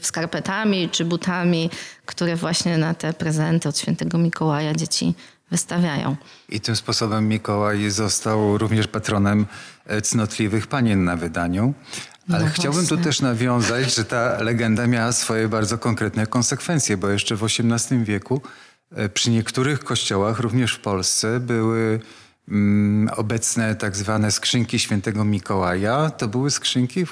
skarpetami 0.00 0.88
czy 0.88 1.04
butami, 1.04 1.70
które 2.06 2.36
właśnie 2.36 2.78
na 2.78 2.94
te 2.94 3.12
prezenty 3.12 3.68
od 3.68 3.78
świętego 3.78 4.18
Mikołaja 4.18 4.74
dzieci 4.74 5.14
wystawiają. 5.50 6.16
I 6.48 6.60
tym 6.60 6.76
sposobem 6.76 7.28
Mikołaj 7.28 7.90
został 7.90 8.58
również 8.58 8.86
patronem 8.86 9.46
cnotliwych 10.02 10.66
panien 10.66 11.04
na 11.04 11.16
wydaniu. 11.16 11.74
Ale 12.32 12.44
no 12.44 12.50
chciałbym 12.50 12.86
tu 12.86 12.96
też 12.96 13.20
nawiązać, 13.20 13.94
że 13.94 14.04
ta 14.04 14.42
legenda 14.42 14.86
miała 14.86 15.12
swoje 15.12 15.48
bardzo 15.48 15.78
konkretne 15.78 16.26
konsekwencje, 16.26 16.96
bo 16.96 17.08
jeszcze 17.08 17.36
w 17.36 17.44
XVIII 17.44 18.04
wieku 18.04 18.40
e, 18.90 19.08
przy 19.08 19.30
niektórych 19.30 19.84
kościołach, 19.84 20.40
również 20.40 20.74
w 20.74 20.80
Polsce, 20.80 21.40
były 21.40 22.00
mm, 22.48 23.10
obecne 23.16 23.74
tak 23.74 23.96
zwane 23.96 24.30
skrzynki 24.30 24.78
świętego 24.78 25.24
Mikołaja. 25.24 26.10
To 26.10 26.28
były 26.28 26.50
skrzynki, 26.50 27.04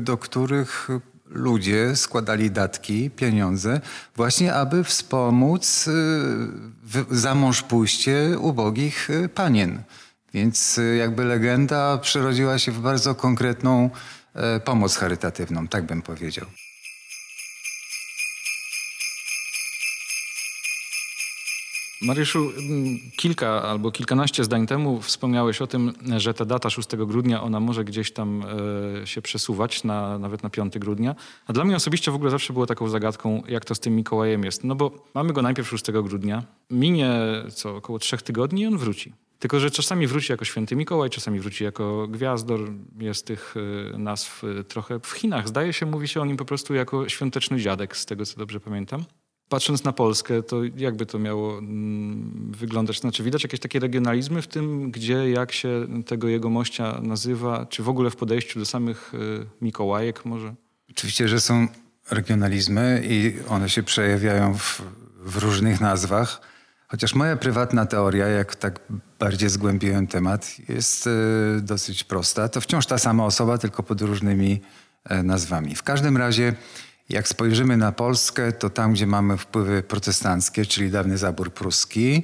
do 0.00 0.16
których 0.16 0.88
ludzie 1.30 1.96
składali 1.96 2.50
datki, 2.50 3.10
pieniądze, 3.10 3.80
właśnie 4.16 4.54
aby 4.54 4.84
wspomóc 4.84 5.88
e, 5.88 5.92
za 7.10 7.34
mąż 7.34 7.62
pójście 7.62 8.38
ubogich 8.38 9.10
e, 9.10 9.28
panien. 9.28 9.82
Więc 10.34 10.80
jakby 10.98 11.24
legenda 11.24 11.98
przerodziła 11.98 12.58
się 12.58 12.72
w 12.72 12.80
bardzo 12.80 13.14
konkretną 13.14 13.90
E, 13.90 13.90
pomoc 14.64 14.96
charytatywną, 14.96 15.68
tak 15.68 15.86
bym 15.86 16.02
powiedział. 16.02 16.46
Mariuszu, 22.02 22.52
kilka 23.16 23.62
albo 23.62 23.90
kilkanaście 23.90 24.44
zdań 24.44 24.66
temu 24.66 25.00
wspomniałeś 25.00 25.62
o 25.62 25.66
tym, 25.66 25.92
że 26.16 26.34
ta 26.34 26.44
data 26.44 26.70
6 26.70 26.88
grudnia, 26.96 27.42
ona 27.42 27.60
może 27.60 27.84
gdzieś 27.84 28.12
tam 28.12 28.42
e, 29.02 29.06
się 29.06 29.22
przesuwać, 29.22 29.84
na, 29.84 30.18
nawet 30.18 30.42
na 30.42 30.50
5 30.50 30.78
grudnia. 30.78 31.14
A 31.46 31.52
dla 31.52 31.64
mnie 31.64 31.76
osobiście 31.76 32.10
w 32.10 32.14
ogóle 32.14 32.30
zawsze 32.30 32.52
było 32.52 32.66
taką 32.66 32.88
zagadką, 32.88 33.42
jak 33.48 33.64
to 33.64 33.74
z 33.74 33.80
tym 33.80 33.96
Mikołajem 33.96 34.44
jest. 34.44 34.64
No 34.64 34.74
bo 34.74 34.90
mamy 35.14 35.32
go 35.32 35.42
najpierw 35.42 35.68
6 35.68 35.90
grudnia, 35.90 36.42
minie 36.70 37.10
co 37.54 37.76
około 37.76 37.98
trzech 37.98 38.22
tygodni 38.22 38.62
i 38.62 38.66
on 38.66 38.78
wróci. 38.78 39.12
Tylko, 39.38 39.60
że 39.60 39.70
czasami 39.70 40.06
wróci 40.06 40.32
jako 40.32 40.44
święty 40.44 40.76
Mikołaj, 40.76 41.10
czasami 41.10 41.40
wróci 41.40 41.64
jako 41.64 42.08
gwiazdor. 42.08 42.60
Jest 42.98 43.26
tych 43.26 43.54
y, 43.56 43.98
nazw 43.98 44.44
y, 44.44 44.64
trochę 44.64 45.00
w 45.00 45.10
Chinach. 45.10 45.48
Zdaje 45.48 45.72
się, 45.72 45.86
mówi 45.86 46.08
się 46.08 46.20
o 46.20 46.24
nim 46.24 46.36
po 46.36 46.44
prostu 46.44 46.74
jako 46.74 47.08
świąteczny 47.08 47.60
dziadek, 47.60 47.96
z 47.96 48.06
tego 48.06 48.26
co 48.26 48.38
dobrze 48.38 48.60
pamiętam. 48.60 49.04
Patrząc 49.48 49.84
na 49.84 49.92
Polskę, 49.92 50.42
to 50.42 50.60
jakby 50.76 51.06
to 51.06 51.18
miało 51.18 51.58
mm, 51.58 52.52
wyglądać? 52.56 53.00
Znaczy, 53.00 53.22
widać 53.22 53.42
jakieś 53.42 53.60
takie 53.60 53.78
regionalizmy 53.78 54.42
w 54.42 54.46
tym, 54.46 54.90
gdzie, 54.90 55.30
jak 55.30 55.52
się 55.52 55.86
tego 56.06 56.28
jego 56.28 56.50
mościa 56.50 57.00
nazywa, 57.02 57.66
czy 57.66 57.82
w 57.82 57.88
ogóle 57.88 58.10
w 58.10 58.16
podejściu 58.16 58.58
do 58.58 58.66
samych 58.66 59.14
y, 59.14 59.46
Mikołajek 59.60 60.24
może? 60.24 60.54
Oczywiście, 60.90 61.28
że 61.28 61.40
są 61.40 61.68
regionalizmy 62.10 63.02
i 63.08 63.34
one 63.48 63.68
się 63.68 63.82
przejawiają 63.82 64.54
w, 64.54 64.82
w 65.20 65.36
różnych 65.36 65.80
nazwach. 65.80 66.40
Chociaż 66.88 67.14
moja 67.14 67.36
prywatna 67.36 67.86
teoria, 67.86 68.26
jak 68.26 68.56
tak 68.56 68.80
bardziej 69.18 69.48
zgłębiłem 69.48 70.06
temat, 70.06 70.68
jest 70.68 71.06
e, 71.06 71.10
dosyć 71.60 72.04
prosta. 72.04 72.48
To 72.48 72.60
wciąż 72.60 72.86
ta 72.86 72.98
sama 72.98 73.24
osoba, 73.24 73.58
tylko 73.58 73.82
pod 73.82 74.00
różnymi 74.00 74.60
e, 75.04 75.22
nazwami. 75.22 75.74
W 75.74 75.82
każdym 75.82 76.16
razie, 76.16 76.54
jak 77.08 77.28
spojrzymy 77.28 77.76
na 77.76 77.92
Polskę, 77.92 78.52
to 78.52 78.70
tam, 78.70 78.92
gdzie 78.92 79.06
mamy 79.06 79.36
wpływy 79.36 79.82
protestanckie, 79.82 80.66
czyli 80.66 80.90
dawny 80.90 81.18
zabór 81.18 81.52
pruski, 81.52 82.22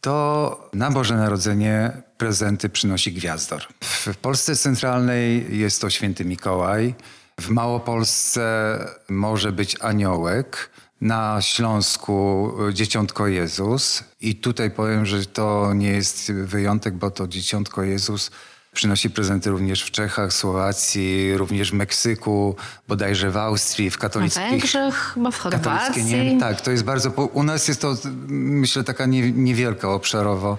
to 0.00 0.70
na 0.74 0.90
Boże 0.90 1.16
Narodzenie 1.16 2.02
prezenty 2.16 2.68
przynosi 2.68 3.12
gwiazdor. 3.12 3.62
W 3.82 4.16
Polsce 4.16 4.56
centralnej 4.56 5.58
jest 5.58 5.80
to 5.80 5.90
święty 5.90 6.24
Mikołaj. 6.24 6.94
W 7.40 7.50
Małopolsce 7.50 8.78
może 9.08 9.52
być 9.52 9.76
aniołek 9.80 10.70
na 11.00 11.42
Śląsku 11.42 12.50
e, 12.68 12.74
Dzieciątko 12.74 13.26
Jezus. 13.26 14.04
I 14.20 14.34
tutaj 14.36 14.70
powiem, 14.70 15.06
że 15.06 15.26
to 15.26 15.74
nie 15.74 15.90
jest 15.90 16.32
wyjątek, 16.32 16.94
bo 16.94 17.10
to 17.10 17.28
Dzieciątko 17.28 17.82
Jezus 17.82 18.30
przynosi 18.72 19.10
prezenty 19.10 19.50
również 19.50 19.82
w 19.82 19.90
Czechach, 19.90 20.32
Słowacji, 20.32 21.36
również 21.36 21.70
w 21.70 21.74
Meksyku, 21.74 22.56
bodajże 22.88 23.30
w 23.30 23.36
Austrii, 23.36 23.90
w 23.90 23.98
katolickich... 23.98 24.42
W 24.42 24.50
Węgrzech, 24.50 24.94
chyba 25.14 25.30
w 25.30 25.38
Chorwacji. 25.38 26.04
Nie, 26.04 26.40
tak, 26.40 26.60
to 26.60 26.70
jest 26.70 26.84
bardzo... 26.84 27.10
U 27.10 27.42
nas 27.42 27.68
jest 27.68 27.80
to, 27.80 27.96
myślę, 28.28 28.84
taka 28.84 29.06
niewielka 29.06 29.88
obszarowo 29.88 30.58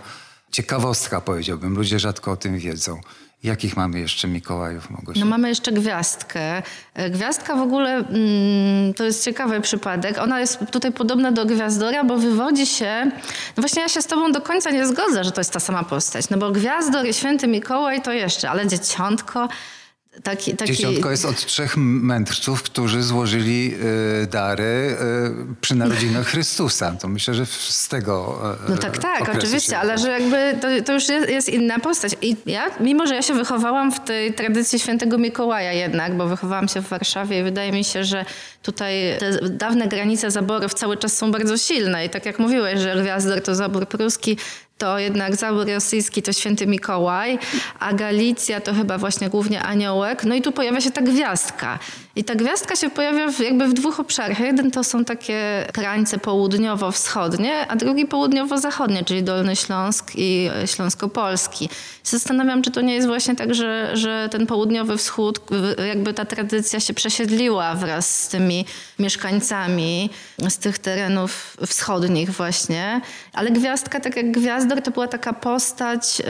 ciekawostka, 0.51 1.21
powiedziałbym. 1.21 1.75
Ludzie 1.75 1.99
rzadko 1.99 2.31
o 2.31 2.37
tym 2.37 2.57
wiedzą. 2.57 3.01
Jakich 3.43 3.77
mamy 3.77 3.99
jeszcze 3.99 4.27
Mikołajów, 4.27 4.89
Małgosia? 4.89 5.19
No 5.19 5.25
mamy 5.25 5.49
jeszcze 5.49 5.71
gwiazdkę. 5.71 6.61
E, 6.93 7.09
gwiazdka 7.09 7.55
w 7.55 7.61
ogóle 7.61 7.95
mm, 7.95 8.93
to 8.93 9.03
jest 9.03 9.25
ciekawy 9.25 9.61
przypadek. 9.61 10.17
Ona 10.17 10.39
jest 10.39 10.59
tutaj 10.71 10.91
podobna 10.91 11.31
do 11.31 11.45
gwiazdora, 11.45 12.03
bo 12.03 12.17
wywodzi 12.17 12.65
się... 12.65 13.11
No 13.57 13.61
właśnie 13.61 13.81
ja 13.81 13.89
się 13.89 14.01
z 14.01 14.07
tobą 14.07 14.31
do 14.31 14.41
końca 14.41 14.71
nie 14.71 14.87
zgodzę, 14.87 15.23
że 15.23 15.31
to 15.31 15.41
jest 15.41 15.53
ta 15.53 15.59
sama 15.59 15.83
postać. 15.83 16.29
No 16.29 16.37
bo 16.37 16.51
gwiazdor 16.51 17.07
i 17.07 17.13
święty 17.13 17.47
Mikołaj 17.47 18.01
to 18.01 18.11
jeszcze, 18.11 18.49
ale 18.49 18.67
dzieciątko... 18.67 19.49
Taki, 20.23 20.55
taki... 20.55 20.73
Dziesiątko 20.73 21.11
jest 21.11 21.25
od 21.25 21.45
trzech 21.45 21.77
mędrców, 21.77 22.63
którzy 22.63 23.03
złożyli 23.03 23.73
y, 24.23 24.27
dary 24.27 24.63
y, 24.63 25.55
przy 25.61 25.75
narodzinach 25.75 26.27
Chrystusa. 26.27 26.91
To 26.91 27.07
myślę, 27.07 27.33
że 27.33 27.45
z 27.45 27.87
tego 27.87 28.41
y, 28.67 28.71
No 28.71 28.77
tak, 28.77 28.97
tak, 28.97 29.35
oczywiście, 29.37 29.79
ale 29.79 29.97
że 29.97 30.09
jakby 30.09 30.57
to, 30.61 30.67
to 30.85 30.93
już 30.93 31.09
jest, 31.09 31.29
jest, 31.29 31.49
inna 31.49 31.79
postać. 31.79 32.15
I 32.21 32.35
ja, 32.45 32.65
mimo 32.79 33.07
że 33.07 33.15
ja 33.15 33.21
się 33.21 33.33
wychowałam 33.33 33.91
w 33.91 33.99
tej 33.99 34.33
tradycji 34.33 34.79
świętego 34.79 35.17
Mikołaja 35.17 35.73
jednak, 35.73 36.17
bo 36.17 36.27
wychowałam 36.27 36.67
się 36.67 36.81
w 36.81 36.87
Warszawie 36.87 37.39
i 37.39 37.43
wydaje 37.43 37.71
mi 37.71 37.83
się, 37.83 38.03
że 38.03 38.25
tutaj 38.63 38.93
te 39.19 39.49
dawne 39.49 39.87
granice 39.87 40.31
zaborów 40.31 40.73
cały 40.73 40.97
czas 40.97 41.17
są 41.17 41.31
bardzo 41.31 41.57
silne. 41.57 42.05
I 42.05 42.09
tak 42.09 42.25
jak 42.25 42.39
mówiłeś, 42.39 42.79
że 42.79 43.01
Gwiazdor 43.01 43.41
to 43.41 43.55
zabór 43.55 43.87
pruski, 43.87 44.37
to 44.79 44.99
jednak 44.99 45.35
zabór 45.35 45.67
rosyjski 45.67 46.21
to 46.21 46.33
święty 46.33 46.67
Mikołaj, 46.67 47.39
a 47.79 47.93
Galicja 47.93 48.61
to 48.61 48.73
chyba 48.73 48.97
właśnie 48.97 49.29
głównie 49.29 49.63
aniołek. 49.63 50.23
No 50.23 50.35
i 50.35 50.41
tu 50.41 50.51
pojawia 50.51 50.81
się 50.81 50.91
ta 50.91 51.01
gwiazdka. 51.01 51.79
I 52.19 52.23
ta 52.23 52.35
gwiazdka 52.35 52.75
się 52.75 52.89
pojawia 52.89 53.31
w, 53.31 53.39
jakby 53.39 53.67
w 53.67 53.73
dwóch 53.73 53.99
obszarach. 53.99 54.39
Jeden 54.39 54.71
to 54.71 54.83
są 54.83 55.05
takie 55.05 55.67
krańce 55.73 56.17
południowo-wschodnie, 56.17 57.67
a 57.67 57.75
drugi 57.75 58.05
południowo-zachodnie, 58.05 59.03
czyli 59.03 59.23
Dolny 59.23 59.55
Śląsk 59.55 60.11
i 60.15 60.49
Śląsko-Polski. 60.65 61.69
Zastanawiam, 62.03 62.61
czy 62.61 62.71
to 62.71 62.81
nie 62.81 62.95
jest 62.95 63.07
właśnie 63.07 63.35
tak, 63.35 63.55
że, 63.55 63.89
że 63.93 64.29
ten 64.31 64.47
południowy 64.47 64.97
wschód, 64.97 65.39
jakby 65.87 66.13
ta 66.13 66.25
tradycja 66.25 66.79
się 66.79 66.93
przesiedliła 66.93 67.75
wraz 67.75 68.23
z 68.23 68.27
tymi 68.27 68.65
mieszkańcami 68.99 70.09
z 70.49 70.57
tych 70.57 70.79
terenów 70.79 71.57
wschodnich 71.67 72.31
właśnie. 72.31 73.01
Ale 73.33 73.51
gwiazdka, 73.51 73.99
tak 73.99 74.15
jak 74.15 74.31
gwiazdor, 74.31 74.81
to 74.81 74.91
była 74.91 75.07
taka 75.07 75.33
postać 75.33 76.19
yy, 76.19 76.25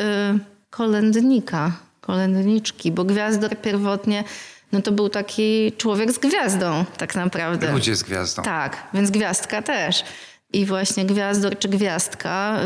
kolędnika, 0.70 1.72
kolędniczki, 2.02 2.92
bo 2.92 3.04
gwiazdor 3.04 3.58
pierwotnie 3.58 4.24
no 4.72 4.82
to 4.82 4.92
był 4.92 5.10
taki 5.10 5.72
człowiek 5.78 6.12
z 6.12 6.18
gwiazdą 6.18 6.86
tak 6.98 7.16
naprawdę. 7.16 7.72
Ludzie 7.72 7.96
z 7.96 8.04
gwiazdą. 8.04 8.44
Tak, 8.44 8.78
więc 8.94 9.12
gwiazdka 9.12 9.62
też. 9.62 10.04
i 10.54 10.66
właśnie 10.66 11.06
gwiazdor 11.06 11.60
czy 11.60 11.70
gwiazdka, 11.70 12.60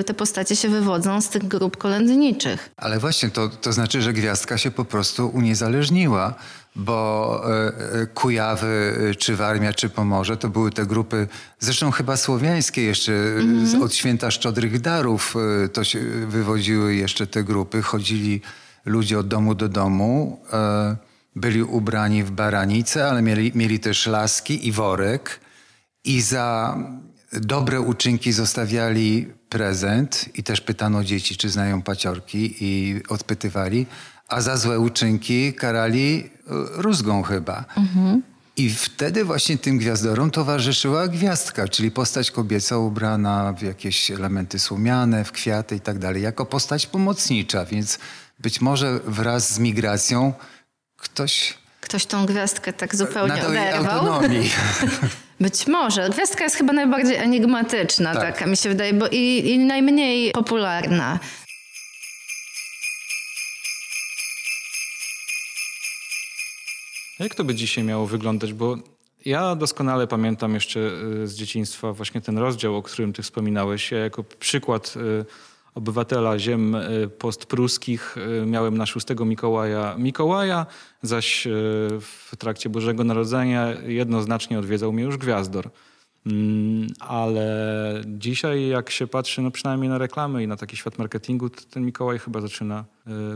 y, 0.00 0.04
te 0.04 0.14
postacie 0.14 0.56
się 0.56 0.68
wywodzą 0.68 1.20
z 1.20 1.28
tych 1.28 1.48
grup 1.48 1.76
kolędniczych. 1.76 2.70
Ale 2.76 2.98
właśnie 2.98 3.30
to, 3.30 3.48
to 3.48 3.72
znaczy, 3.72 4.02
że 4.02 4.12
gwiazdka 4.12 4.58
się 4.58 4.70
po 4.70 4.84
prostu 4.84 5.28
uniezależniła, 5.28 6.34
bo 6.78 7.42
e, 7.44 7.72
e, 8.00 8.06
Kujawy, 8.06 8.96
e, 9.10 9.14
czy 9.14 9.36
Warmia, 9.36 9.72
czy 9.72 9.88
Pomorze 9.88 10.36
to 10.36 10.48
były 10.48 10.70
te 10.70 10.86
grupy, 10.86 11.28
zresztą 11.58 11.90
chyba 11.90 12.16
słowiańskie 12.16 12.82
jeszcze, 12.82 13.12
mm-hmm. 13.12 13.82
od 13.82 13.94
święta 13.94 14.30
Szczodrych 14.30 14.80
Darów 14.80 15.34
to 15.72 15.84
się 15.84 16.00
wywodziły 16.26 16.94
jeszcze 16.94 17.26
te 17.26 17.44
grupy. 17.44 17.82
Chodzili 17.82 18.40
ludzie 18.84 19.18
od 19.18 19.28
domu 19.28 19.54
do 19.54 19.68
domu, 19.68 20.40
byli 21.38 21.62
ubrani 21.62 22.24
w 22.24 22.30
baranice, 22.30 23.08
ale 23.08 23.22
mieli, 23.22 23.52
mieli 23.54 23.80
też 23.80 24.06
laski 24.06 24.68
i 24.68 24.72
worek 24.72 25.40
i 26.04 26.20
za 26.20 26.76
dobre 27.32 27.80
uczynki 27.80 28.32
zostawiali 28.32 29.28
prezent 29.48 30.28
i 30.34 30.42
też 30.42 30.60
pytano 30.60 31.04
dzieci, 31.04 31.36
czy 31.36 31.48
znają 31.48 31.82
paciorki 31.82 32.54
i 32.60 33.02
odpytywali, 33.08 33.86
a 34.28 34.40
za 34.40 34.56
złe 34.56 34.78
uczynki 34.78 35.52
karali 35.52 36.24
e, 36.24 36.50
rózgą 36.82 37.22
chyba. 37.22 37.64
Mhm. 37.76 38.22
I 38.56 38.70
wtedy 38.70 39.24
właśnie 39.24 39.58
tym 39.58 39.78
gwiazdorom 39.78 40.30
towarzyszyła 40.30 41.08
gwiazdka, 41.08 41.68
czyli 41.68 41.90
postać 41.90 42.30
kobieca 42.30 42.78
ubrana 42.78 43.52
w 43.52 43.62
jakieś 43.62 44.10
elementy 44.10 44.58
słomiane, 44.58 45.24
w 45.24 45.32
kwiaty 45.32 45.76
i 45.76 45.80
tak 45.80 45.98
dalej, 45.98 46.22
jako 46.22 46.46
postać 46.46 46.86
pomocnicza, 46.86 47.64
więc 47.64 47.98
być 48.38 48.60
może 48.60 49.00
wraz 49.06 49.52
z 49.52 49.58
migracją 49.58 50.32
ktoś... 50.98 51.54
Ktoś 51.80 52.06
tą 52.06 52.26
gwiazdkę 52.26 52.72
tak 52.72 52.96
zupełnie 52.96 53.34
nadał 53.34 53.50
oderwał. 53.50 53.98
autonomii. 53.98 54.50
Być 55.40 55.66
może. 55.66 56.10
Gwiazdka 56.10 56.44
jest 56.44 56.56
chyba 56.56 56.72
najbardziej 56.72 57.16
enigmatyczna, 57.16 58.14
tak. 58.14 58.22
taka 58.22 58.46
mi 58.46 58.56
się 58.56 58.68
wydaje, 58.68 58.94
bo 58.94 59.08
i, 59.08 59.50
i 59.50 59.58
najmniej 59.58 60.32
popularna. 60.32 61.18
Jak 67.18 67.34
to 67.34 67.44
by 67.44 67.54
dzisiaj 67.54 67.84
miało 67.84 68.06
wyglądać? 68.06 68.52
Bo 68.52 68.76
ja 69.24 69.54
doskonale 69.54 70.06
pamiętam 70.06 70.54
jeszcze 70.54 70.80
y, 70.80 71.26
z 71.26 71.34
dzieciństwa 71.34 71.92
właśnie 71.92 72.20
ten 72.20 72.38
rozdział, 72.38 72.76
o 72.76 72.82
którym 72.82 73.12
ty 73.12 73.22
wspominałeś. 73.22 73.90
Ja 73.90 73.98
jako 73.98 74.24
przykład 74.24 74.94
y, 74.96 75.24
obywatela 75.78 76.38
ziem 76.38 76.74
y, 76.74 77.08
postpruskich 77.18 78.16
miałem 78.46 78.78
na 78.78 78.86
6 78.86 79.06
Mikołaja 79.24 79.94
Mikołaja, 79.98 80.66
zaś 81.02 81.48
w 82.00 82.36
trakcie 82.38 82.68
Bożego 82.68 83.04
Narodzenia 83.04 83.68
jednoznacznie 83.86 84.58
odwiedzał 84.58 84.92
mnie 84.92 85.04
już 85.04 85.16
Gwiazdor. 85.16 85.70
Mm, 86.26 86.86
ale 87.00 87.44
dzisiaj 88.06 88.68
jak 88.68 88.90
się 88.90 89.06
patrzy 89.06 89.42
no 89.42 89.50
przynajmniej 89.50 89.88
na 89.88 89.98
reklamy 89.98 90.42
i 90.42 90.46
na 90.46 90.56
taki 90.56 90.76
świat 90.76 90.98
marketingu, 90.98 91.50
to 91.50 91.60
ten 91.70 91.84
Mikołaj 91.84 92.18
chyba 92.18 92.40
zaczyna 92.40 92.84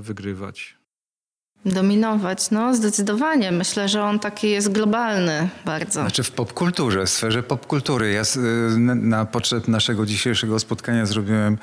wygrywać. 0.01 0.83
Dominować, 1.65 2.51
no 2.51 2.75
zdecydowanie. 2.75 3.53
Myślę, 3.53 3.89
że 3.89 4.03
on 4.03 4.19
taki 4.19 4.51
jest 4.51 4.73
globalny 4.73 5.49
bardzo. 5.65 6.01
Znaczy 6.01 6.23
w 6.23 6.31
popkulturze, 6.31 7.07
w 7.07 7.11
sferze 7.11 7.43
popkultury. 7.43 8.13
Ja 8.13 8.23
na 8.79 9.25
potrzeb 9.25 9.69
naszego 9.69 10.07
dzisiejszego 10.07 10.59
spotkania 10.59 11.07
zrobiłem 11.07 11.59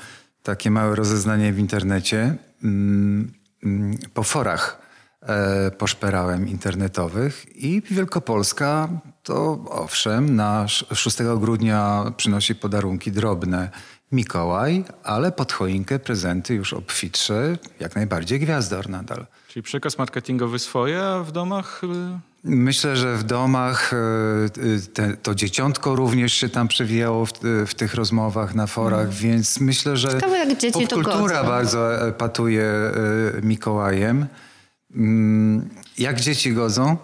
takie 0.50 0.72
małe 0.72 0.96
rozeznanie 0.96 1.54
w 1.54 1.60
internecie. 1.60 2.36
Mm, 2.64 3.34
mm, 3.64 3.98
po 4.14 4.24
forach 4.24 4.82
e, 5.22 5.72
poszperałem 5.72 6.48
internetowych 6.48 7.56
i 7.56 7.82
Wielkopolska 7.92 8.90
to 9.24 9.66
owszem, 9.70 10.36
na 10.36 10.68
6 10.68 11.18
grudnia 11.40 12.06
przynosi 12.18 12.56
podarunki 12.56 13.12
drobne 13.12 13.70
Mikołaj, 14.12 14.84
ale 15.04 15.32
pod 15.32 15.52
choinkę 15.54 16.00
prezenty 16.00 16.54
już 16.54 16.74
obfitsze, 16.74 17.58
jak 17.80 17.96
najbardziej 17.96 18.40
gwiazdor 18.40 18.90
nadal. 18.90 19.26
Czyli 19.48 19.64
przekaz 19.64 19.98
marketingowy 19.98 20.60
swoje, 20.60 21.04
a 21.04 21.24
w 21.24 21.32
domach... 21.32 21.82
Myślę, 22.44 22.98
że 22.98 23.18
w 23.18 23.24
domach 23.24 23.94
y, 23.94 23.96
y, 24.58 24.82
te, 24.94 25.18
to 25.18 25.36
dzieciątko 25.36 25.96
również 25.96 26.34
się 26.34 26.50
tam 26.50 26.68
przewijało 26.68 27.26
w, 27.26 27.32
w 27.68 27.74
tych 27.74 27.94
rozmowach 27.94 28.56
na 28.56 28.68
forach, 28.68 29.02
mm. 29.02 29.14
więc 29.14 29.60
myślę, 29.60 29.98
że 29.98 30.10
Ciekawe, 30.10 30.38
jak 30.38 30.58
dzieci 30.58 30.88
popkultura 30.88 31.44
bardzo 31.44 32.08
e, 32.08 32.12
patuje 32.12 32.72
Mikołajem. 33.44 34.26
Mm, 34.96 35.70
jak 35.98 36.22
dzieci 36.22 36.54
godzą? 36.54 36.98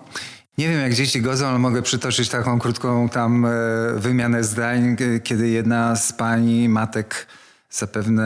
Nie 0.57 0.69
wiem, 0.69 0.81
jak 0.81 0.93
dzieci 0.93 1.21
godzą, 1.21 1.47
ale 1.47 1.59
mogę 1.59 1.81
przytoczyć 1.81 2.29
taką 2.29 2.59
krótką 2.59 3.09
tam 3.09 3.45
e, 3.45 3.49
wymianę 3.95 4.43
zdań, 4.43 4.95
kiedy 5.23 5.49
jedna 5.49 5.95
z 5.95 6.13
pani 6.13 6.69
matek 6.69 7.27
zapewne 7.69 8.23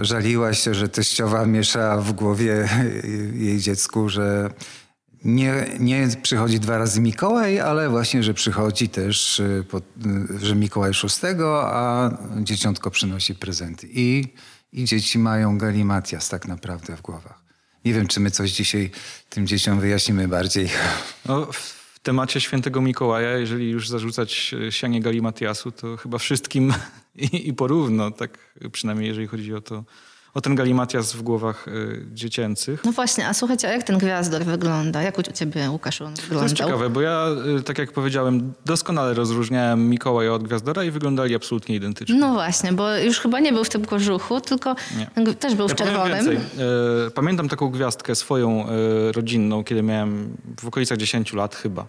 e, 0.00 0.04
żaliła 0.04 0.54
się, 0.54 0.74
że 0.74 0.88
teściowa 0.88 1.46
miesza 1.46 1.96
w 1.96 2.12
głowie 2.12 2.68
jej 3.34 3.58
dziecku, 3.58 4.08
że 4.08 4.50
nie, 5.24 5.66
nie 5.80 6.08
przychodzi 6.22 6.60
dwa 6.60 6.78
razy 6.78 7.00
Mikołaj, 7.00 7.60
ale 7.60 7.88
właśnie, 7.88 8.22
że 8.22 8.34
przychodzi 8.34 8.88
też, 8.88 9.40
e, 9.40 9.64
że 10.40 10.54
Mikołaj 10.54 10.94
szóstego, 10.94 11.74
a 11.74 12.10
dzieciątko 12.42 12.90
przynosi 12.90 13.34
prezenty. 13.34 13.88
I, 13.90 14.24
i 14.72 14.84
dzieci 14.84 15.18
mają 15.18 15.58
galimatias 15.58 16.28
tak 16.28 16.48
naprawdę 16.48 16.96
w 16.96 17.02
głowach. 17.02 17.42
Nie 17.84 17.94
wiem, 17.94 18.06
czy 18.06 18.20
my 18.20 18.30
coś 18.30 18.50
dzisiaj 18.50 18.90
tym 19.28 19.46
dzieciom 19.46 19.80
wyjaśnimy 19.80 20.28
bardziej. 20.28 20.68
No, 21.26 21.46
w 21.52 21.98
temacie 22.02 22.40
świętego 22.40 22.80
Mikołaja, 22.80 23.38
jeżeli 23.38 23.70
już 23.70 23.88
zarzucać 23.88 24.54
sianie 24.70 25.00
galimatiasu, 25.00 25.72
to 25.72 25.96
chyba 25.96 26.18
wszystkim 26.18 26.74
i, 27.32 27.48
i 27.48 27.54
porówno, 27.54 28.10
tak 28.10 28.38
przynajmniej 28.72 29.08
jeżeli 29.08 29.26
chodzi 29.26 29.54
o 29.54 29.60
to, 29.60 29.84
o 30.34 30.40
ten 30.40 30.54
galimatias 30.54 31.12
w 31.12 31.22
głowach 31.22 31.68
y, 31.68 32.06
dziecięcych. 32.12 32.84
No 32.84 32.92
właśnie, 32.92 33.28
a 33.28 33.34
słuchajcie, 33.34 33.68
a 33.68 33.72
jak 33.72 33.82
ten 33.82 33.98
gwiazdor 33.98 34.44
wygląda? 34.44 35.02
Jak 35.02 35.18
u 35.18 35.22
ciebie, 35.22 35.70
Łukasz, 35.70 36.00
on 36.02 36.14
wyglądał? 36.14 36.38
To 36.38 36.44
jest 36.44 36.54
ciekawe, 36.54 36.90
bo 36.90 37.00
ja, 37.00 37.26
y, 37.58 37.62
tak 37.62 37.78
jak 37.78 37.92
powiedziałem, 37.92 38.52
doskonale 38.66 39.14
rozróżniałem 39.14 39.88
Mikołaja 39.88 40.32
od 40.32 40.42
gwiazdora 40.42 40.84
i 40.84 40.90
wyglądali 40.90 41.34
absolutnie 41.34 41.76
identycznie. 41.76 42.14
No 42.14 42.32
właśnie, 42.32 42.72
bo 42.72 42.96
już 42.96 43.20
chyba 43.20 43.40
nie 43.40 43.52
był 43.52 43.64
w 43.64 43.68
tym 43.68 43.84
kożuchu, 43.84 44.40
tylko 44.40 44.76
nie. 45.16 45.34
też 45.34 45.54
był 45.54 45.68
ja 45.68 45.74
w 45.74 45.76
czerwonym. 45.76 46.28
Y, 46.28 46.40
pamiętam 47.14 47.48
taką 47.48 47.70
gwiazdkę 47.70 48.14
swoją 48.14 48.66
rodzinną, 49.12 49.64
kiedy 49.64 49.82
miałem 49.82 50.36
w 50.60 50.66
okolicach 50.66 50.98
10 50.98 51.32
lat 51.32 51.54
chyba. 51.54 51.86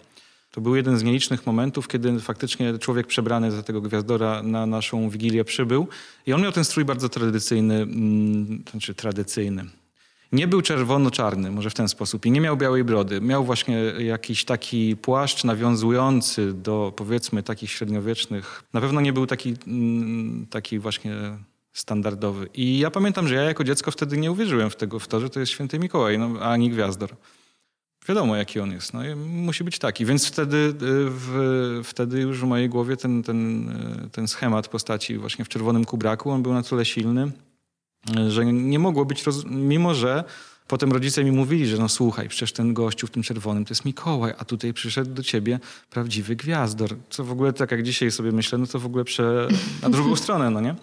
To 0.52 0.62
był 0.62 0.76
jeden 0.76 0.98
z 0.98 1.04
nielicznych 1.04 1.46
momentów, 1.46 1.88
kiedy 1.88 2.20
faktycznie 2.20 2.78
człowiek 2.80 3.08
przebrany 3.08 3.52
za 3.52 3.64
tego 3.64 3.82
gwiazdora 3.82 4.44
na 4.44 4.66
naszą 4.66 5.10
wigilię 5.10 5.44
przybył. 5.44 5.88
I 6.26 6.34
on 6.34 6.42
miał 6.42 6.52
ten 6.52 6.64
strój 6.64 6.86
bardzo 6.86 7.10
tradycyjny, 7.10 7.76
mm, 7.76 8.64
znaczy 8.72 8.96
tradycyjny. 8.96 9.66
Nie 10.32 10.48
był 10.48 10.62
czerwono-czarny, 10.62 11.52
może 11.52 11.70
w 11.70 11.74
ten 11.74 11.88
sposób, 11.88 12.26
i 12.26 12.32
nie 12.32 12.42
miał 12.42 12.58
białej 12.58 12.84
brody. 12.84 13.22
Miał 13.22 13.44
właśnie 13.44 13.78
jakiś 14.00 14.46
taki 14.46 14.96
płaszcz 14.96 15.44
nawiązujący 15.44 16.54
do 16.54 16.94
powiedzmy 16.96 17.44
takich 17.44 17.72
średniowiecznych. 17.72 18.64
Na 18.74 18.82
pewno 18.82 19.02
nie 19.02 19.14
był 19.14 19.28
taki, 19.28 19.56
mm, 19.68 20.48
taki 20.50 20.80
właśnie 20.80 21.16
standardowy. 21.74 22.50
I 22.54 22.80
ja 22.80 22.92
pamiętam, 22.92 23.28
że 23.28 23.36
ja 23.36 23.42
jako 23.42 23.64
dziecko 23.64 23.92
wtedy 23.92 24.18
nie 24.18 24.32
uwierzyłem 24.32 24.70
w, 24.70 24.76
tego, 24.76 25.00
w 25.00 25.08
to, 25.08 25.20
że 25.20 25.30
to 25.30 25.40
jest 25.40 25.52
święty 25.52 25.80
Mikołaj, 25.80 26.20
no, 26.20 26.40
ani 26.40 26.70
gwiazdor 26.70 27.16
wiadomo 28.08 28.36
jaki 28.36 28.60
on 28.60 28.72
jest. 28.72 28.94
No, 28.94 29.00
musi 29.26 29.64
być 29.64 29.80
taki. 29.80 30.06
Więc 30.06 30.28
wtedy, 30.28 30.58
y, 30.58 30.74
w, 31.10 31.82
wtedy 31.84 32.20
już 32.20 32.40
w 32.40 32.44
mojej 32.44 32.70
głowie 32.70 32.98
ten, 32.98 33.24
ten, 33.24 33.70
y, 34.06 34.10
ten 34.10 34.28
schemat 34.28 34.68
postaci 34.68 35.18
właśnie 35.18 35.46
w 35.46 35.50
czerwonym 35.50 35.86
kubraku, 35.86 36.32
on 36.32 36.44
był 36.44 36.54
na 36.54 36.64
tyle 36.64 36.86
silny, 36.86 37.32
y, 38.18 38.32
że 38.32 38.46
nie 38.46 38.80
mogło 38.80 39.06
być, 39.06 39.24
roz... 39.24 39.46
mimo 39.46 39.94
że 39.94 40.24
potem 40.68 40.92
rodzice 40.92 41.24
mi 41.24 41.32
mówili, 41.32 41.68
że 41.68 41.78
no 41.78 41.90
słuchaj, 41.90 42.30
przecież 42.30 42.54
ten 42.54 42.74
gościu 42.74 43.08
w 43.08 43.12
tym 43.12 43.24
czerwonym 43.24 43.66
to 43.66 43.72
jest 43.72 43.86
Mikołaj, 43.86 44.34
a 44.38 44.46
tutaj 44.46 44.74
przyszedł 44.74 45.14
do 45.14 45.24
ciebie 45.24 45.60
prawdziwy 45.90 46.36
gwiazdor. 46.36 46.96
Co 47.10 47.24
w 47.24 47.32
ogóle 47.32 47.54
tak 47.54 47.72
jak 47.72 47.84
dzisiaj 47.84 48.12
sobie 48.12 48.32
myślę, 48.32 48.58
no 48.58 48.68
to 48.68 48.80
w 48.80 48.86
ogóle 48.86 49.04
prze... 49.04 49.48
na 49.82 49.90
drugą 49.90 50.16
stronę, 50.16 50.50
no 50.50 50.62
nie? 50.62 50.76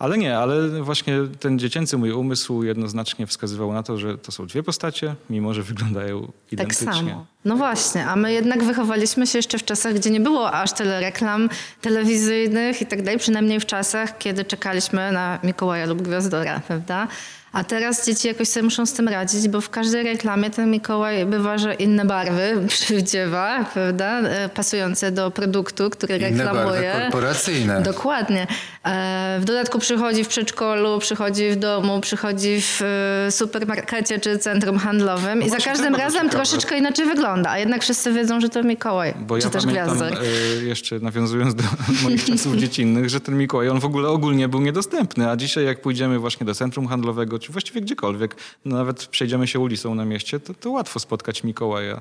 Ale 0.00 0.18
nie, 0.18 0.38
ale 0.38 0.68
właśnie 0.82 1.18
ten 1.40 1.58
dziecięcy 1.58 1.98
mój 1.98 2.12
umysł 2.12 2.62
jednoznacznie 2.62 3.26
wskazywał 3.26 3.72
na 3.72 3.82
to, 3.82 3.98
że 3.98 4.18
to 4.18 4.32
są 4.32 4.46
dwie 4.46 4.62
postacie, 4.62 5.14
mimo 5.30 5.54
że 5.54 5.62
wyglądają 5.62 6.32
identycznie. 6.52 6.86
Tak 6.86 6.96
samo. 6.96 7.26
No 7.44 7.56
właśnie, 7.56 8.06
a 8.06 8.16
my 8.16 8.32
jednak 8.32 8.64
wychowaliśmy 8.64 9.26
się 9.26 9.38
jeszcze 9.38 9.58
w 9.58 9.64
czasach, 9.64 9.94
gdzie 9.94 10.10
nie 10.10 10.20
było 10.20 10.52
aż 10.52 10.72
tyle 10.72 11.00
reklam 11.00 11.48
telewizyjnych 11.80 12.82
i 12.82 12.86
tak 12.86 13.02
dalej, 13.02 13.18
przynajmniej 13.18 13.60
w 13.60 13.66
czasach, 13.66 14.18
kiedy 14.18 14.44
czekaliśmy 14.44 15.12
na 15.12 15.38
Mikołaja 15.44 15.86
lub 15.86 16.02
Gwiazdora, 16.02 16.60
prawda? 16.66 17.08
A 17.52 17.64
teraz 17.64 18.06
dzieci 18.06 18.28
jakoś 18.28 18.48
sobie 18.48 18.62
muszą 18.62 18.86
z 18.86 18.92
tym 18.92 19.08
radzić, 19.08 19.48
bo 19.48 19.60
w 19.60 19.70
każdej 19.70 20.02
reklamie 20.02 20.50
ten 20.50 20.70
Mikołaj 20.70 21.26
bywa, 21.26 21.58
że 21.58 21.74
inne 21.74 22.04
barwy 22.04 22.66
przywdziewa, 22.68 23.64
prawda? 23.74 24.20
E, 24.20 24.48
pasujące 24.48 25.12
do 25.12 25.30
produktu, 25.30 25.90
który 25.90 26.16
inne 26.16 26.28
reklamuje. 26.28 26.82
Barwy 26.92 27.02
korporacyjne. 27.02 27.82
Dokładnie. 27.82 28.46
E, 28.84 29.38
w 29.40 29.44
dodatku 29.44 29.78
przychodzi 29.78 30.24
w 30.24 30.28
przedszkolu, 30.28 30.98
przychodzi 30.98 31.50
w 31.50 31.56
domu, 31.56 32.00
przychodzi 32.00 32.60
w 32.60 32.82
e, 33.26 33.30
supermarkecie 33.30 34.18
czy 34.18 34.38
centrum 34.38 34.78
handlowym 34.78 35.38
no 35.38 35.46
i 35.46 35.50
za 35.50 35.56
każdym 35.56 35.94
razem 35.94 36.22
ciekawe. 36.22 36.30
troszeczkę 36.30 36.78
inaczej 36.78 37.06
wygląda 37.06 37.50
a 37.50 37.58
jednak 37.58 37.82
wszyscy 37.82 38.12
wiedzą, 38.12 38.40
że 38.40 38.48
to 38.48 38.62
Mikołaj, 38.62 39.14
Bo 39.20 39.38
czy 39.38 39.44
ja 39.46 39.50
też 39.50 39.64
pamiętam, 39.64 39.96
Gwiazdor. 39.96 40.18
jeszcze 40.62 40.98
nawiązując 40.98 41.54
do 41.54 41.62
moich 42.02 42.24
czasów 42.24 42.56
dziecinnych, 42.62 43.10
że 43.10 43.20
ten 43.20 43.38
Mikołaj, 43.38 43.68
on 43.68 43.80
w 43.80 43.84
ogóle 43.84 44.08
ogólnie 44.08 44.48
był 44.48 44.60
niedostępny, 44.60 45.30
a 45.30 45.36
dzisiaj 45.36 45.64
jak 45.64 45.80
pójdziemy 45.80 46.18
właśnie 46.18 46.46
do 46.46 46.54
centrum 46.54 46.86
handlowego, 46.86 47.39
czy 47.40 47.52
właściwie 47.52 47.80
gdziekolwiek, 47.80 48.36
no 48.64 48.76
nawet 48.76 49.06
przejdziemy 49.06 49.46
się 49.46 49.58
ulicą 49.58 49.94
na 49.94 50.04
mieście, 50.04 50.40
to, 50.40 50.54
to 50.54 50.70
łatwo 50.70 50.98
spotkać 51.00 51.44
Mikołaja. 51.44 52.00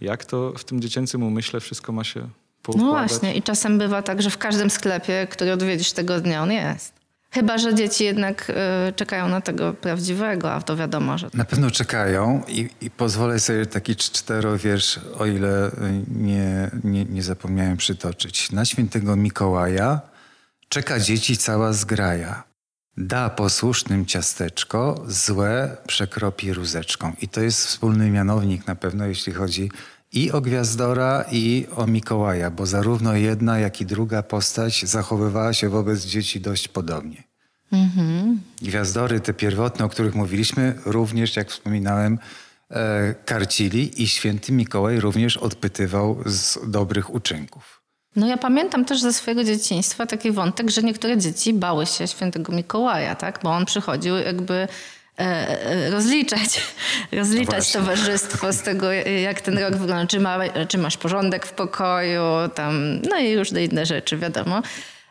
Jak 0.00 0.24
to 0.24 0.52
w 0.58 0.64
tym 0.64 0.80
dziecięcym 0.80 1.22
umyśle 1.22 1.60
wszystko 1.60 1.92
ma 1.92 2.04
się 2.04 2.20
No 2.20 2.28
poukładać? 2.62 3.08
właśnie 3.10 3.34
i 3.34 3.42
czasem 3.42 3.78
bywa 3.78 4.02
tak, 4.02 4.22
że 4.22 4.30
w 4.30 4.38
każdym 4.38 4.70
sklepie, 4.70 5.26
który 5.30 5.52
odwiedzisz 5.52 5.92
tego 5.92 6.20
dnia, 6.20 6.42
on 6.42 6.52
jest. 6.52 6.92
Chyba, 7.30 7.58
że 7.58 7.74
dzieci 7.74 8.04
jednak 8.04 8.50
y, 8.88 8.92
czekają 8.92 9.28
na 9.28 9.40
tego 9.40 9.72
prawdziwego, 9.72 10.52
a 10.52 10.60
to 10.62 10.76
wiadomo, 10.76 11.18
że 11.18 11.30
Na 11.34 11.44
pewno 11.44 11.70
czekają 11.70 12.42
i, 12.48 12.68
i 12.80 12.90
pozwolę 12.90 13.40
sobie 13.40 13.66
taki 13.66 13.96
czterowiersz, 13.96 15.00
o 15.18 15.26
ile 15.26 15.70
nie, 16.08 16.70
nie, 16.84 17.04
nie 17.04 17.22
zapomniałem 17.22 17.76
przytoczyć. 17.76 18.52
Na 18.52 18.64
świętego 18.64 19.16
Mikołaja 19.16 20.00
czeka 20.68 21.00
dzieci 21.00 21.36
cała 21.36 21.72
zgraja. 21.72 22.42
Da 22.96 23.30
posłusznym 23.30 24.06
ciasteczko, 24.06 25.04
złe 25.06 25.76
przekropi 25.86 26.52
rózeczką. 26.52 27.12
I 27.22 27.28
to 27.28 27.40
jest 27.40 27.66
wspólny 27.66 28.10
mianownik 28.10 28.66
na 28.66 28.74
pewno, 28.74 29.06
jeśli 29.06 29.32
chodzi 29.32 29.70
i 30.12 30.32
o 30.32 30.40
Gwiazdora, 30.40 31.24
i 31.30 31.66
o 31.76 31.86
Mikołaja, 31.86 32.50
bo 32.50 32.66
zarówno 32.66 33.14
jedna, 33.14 33.58
jak 33.58 33.80
i 33.80 33.86
druga 33.86 34.22
postać 34.22 34.84
zachowywała 34.84 35.52
się 35.52 35.68
wobec 35.68 36.04
dzieci 36.04 36.40
dość 36.40 36.68
podobnie. 36.68 37.22
Gwiazdory, 38.62 39.20
te 39.20 39.34
pierwotne, 39.34 39.84
o 39.84 39.88
których 39.88 40.14
mówiliśmy, 40.14 40.78
również, 40.84 41.36
jak 41.36 41.50
wspominałem, 41.50 42.18
e, 42.70 43.14
karcili 43.24 44.02
i 44.02 44.08
święty 44.08 44.52
Mikołaj 44.52 45.00
również 45.00 45.36
odpytywał 45.36 46.22
z 46.26 46.70
dobrych 46.70 47.14
uczynków. 47.14 47.81
No 48.16 48.26
ja 48.26 48.36
pamiętam 48.36 48.84
też 48.84 49.00
ze 49.00 49.12
swojego 49.12 49.44
dzieciństwa 49.44 50.06
taki 50.06 50.30
wątek, 50.30 50.70
że 50.70 50.82
niektóre 50.82 51.18
dzieci 51.18 51.52
bały 51.52 51.86
się 51.86 52.08
świętego 52.08 52.52
Mikołaja, 52.52 53.14
tak? 53.14 53.40
Bo 53.42 53.50
on 53.50 53.64
przychodził 53.64 54.16
jakby 54.16 54.54
e, 54.54 54.68
e, 55.18 55.90
rozliczać, 55.90 56.60
rozliczać 57.12 57.54
właśnie. 57.54 57.80
towarzystwo 57.80 58.52
z 58.52 58.62
tego, 58.62 58.92
jak 59.22 59.40
ten 59.40 59.58
rok 59.58 59.76
wygląda, 59.76 60.06
czy, 60.06 60.20
ma, 60.20 60.38
czy 60.68 60.78
masz 60.78 60.96
porządek 60.96 61.46
w 61.46 61.52
pokoju, 61.52 62.22
tam, 62.54 63.00
no 63.10 63.18
i 63.18 63.36
różne 63.36 63.64
inne 63.64 63.86
rzeczy, 63.86 64.18
wiadomo. 64.18 64.62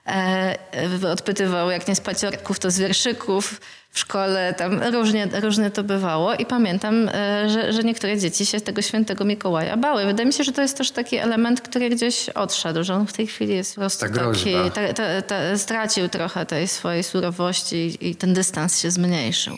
E, 0.07 0.57
e, 1.03 1.11
odpytywał, 1.11 1.71
jak 1.71 1.87
nie 1.87 1.95
z 1.95 2.01
paciorków, 2.01 2.59
to 2.59 2.71
z 2.71 2.79
wierszyków 2.79 3.61
w 3.91 3.99
szkole, 3.99 4.53
tam 4.57 4.83
różnie, 4.83 5.27
różnie 5.41 5.71
to 5.71 5.83
bywało 5.83 6.33
i 6.33 6.45
pamiętam, 6.45 7.09
e, 7.09 7.49
że, 7.49 7.73
że 7.73 7.83
niektóre 7.83 8.17
dzieci 8.17 8.45
się 8.45 8.61
tego 8.61 8.81
świętego 8.81 9.25
Mikołaja 9.25 9.77
bały. 9.77 10.05
Wydaje 10.05 10.27
mi 10.27 10.33
się, 10.33 10.43
że 10.43 10.51
to 10.51 10.61
jest 10.61 10.77
też 10.77 10.91
taki 10.91 11.17
element, 11.17 11.61
który 11.61 11.89
gdzieś 11.89 12.29
odszedł, 12.29 12.83
że 12.83 12.95
on 12.95 13.07
w 13.07 13.13
tej 13.13 13.27
chwili 13.27 13.55
jest 13.55 13.75
po 13.75 13.81
prostu 13.81 14.05
Ta 14.05 14.25
taki, 14.25 14.53
ta, 14.73 14.93
ta, 14.93 15.21
ta, 15.21 15.57
stracił 15.57 16.09
trochę 16.09 16.45
tej 16.45 16.67
swojej 16.67 17.03
surowości 17.03 17.75
i, 17.75 18.09
i 18.09 18.15
ten 18.15 18.33
dystans 18.33 18.81
się 18.81 18.91
zmniejszył. 18.91 19.55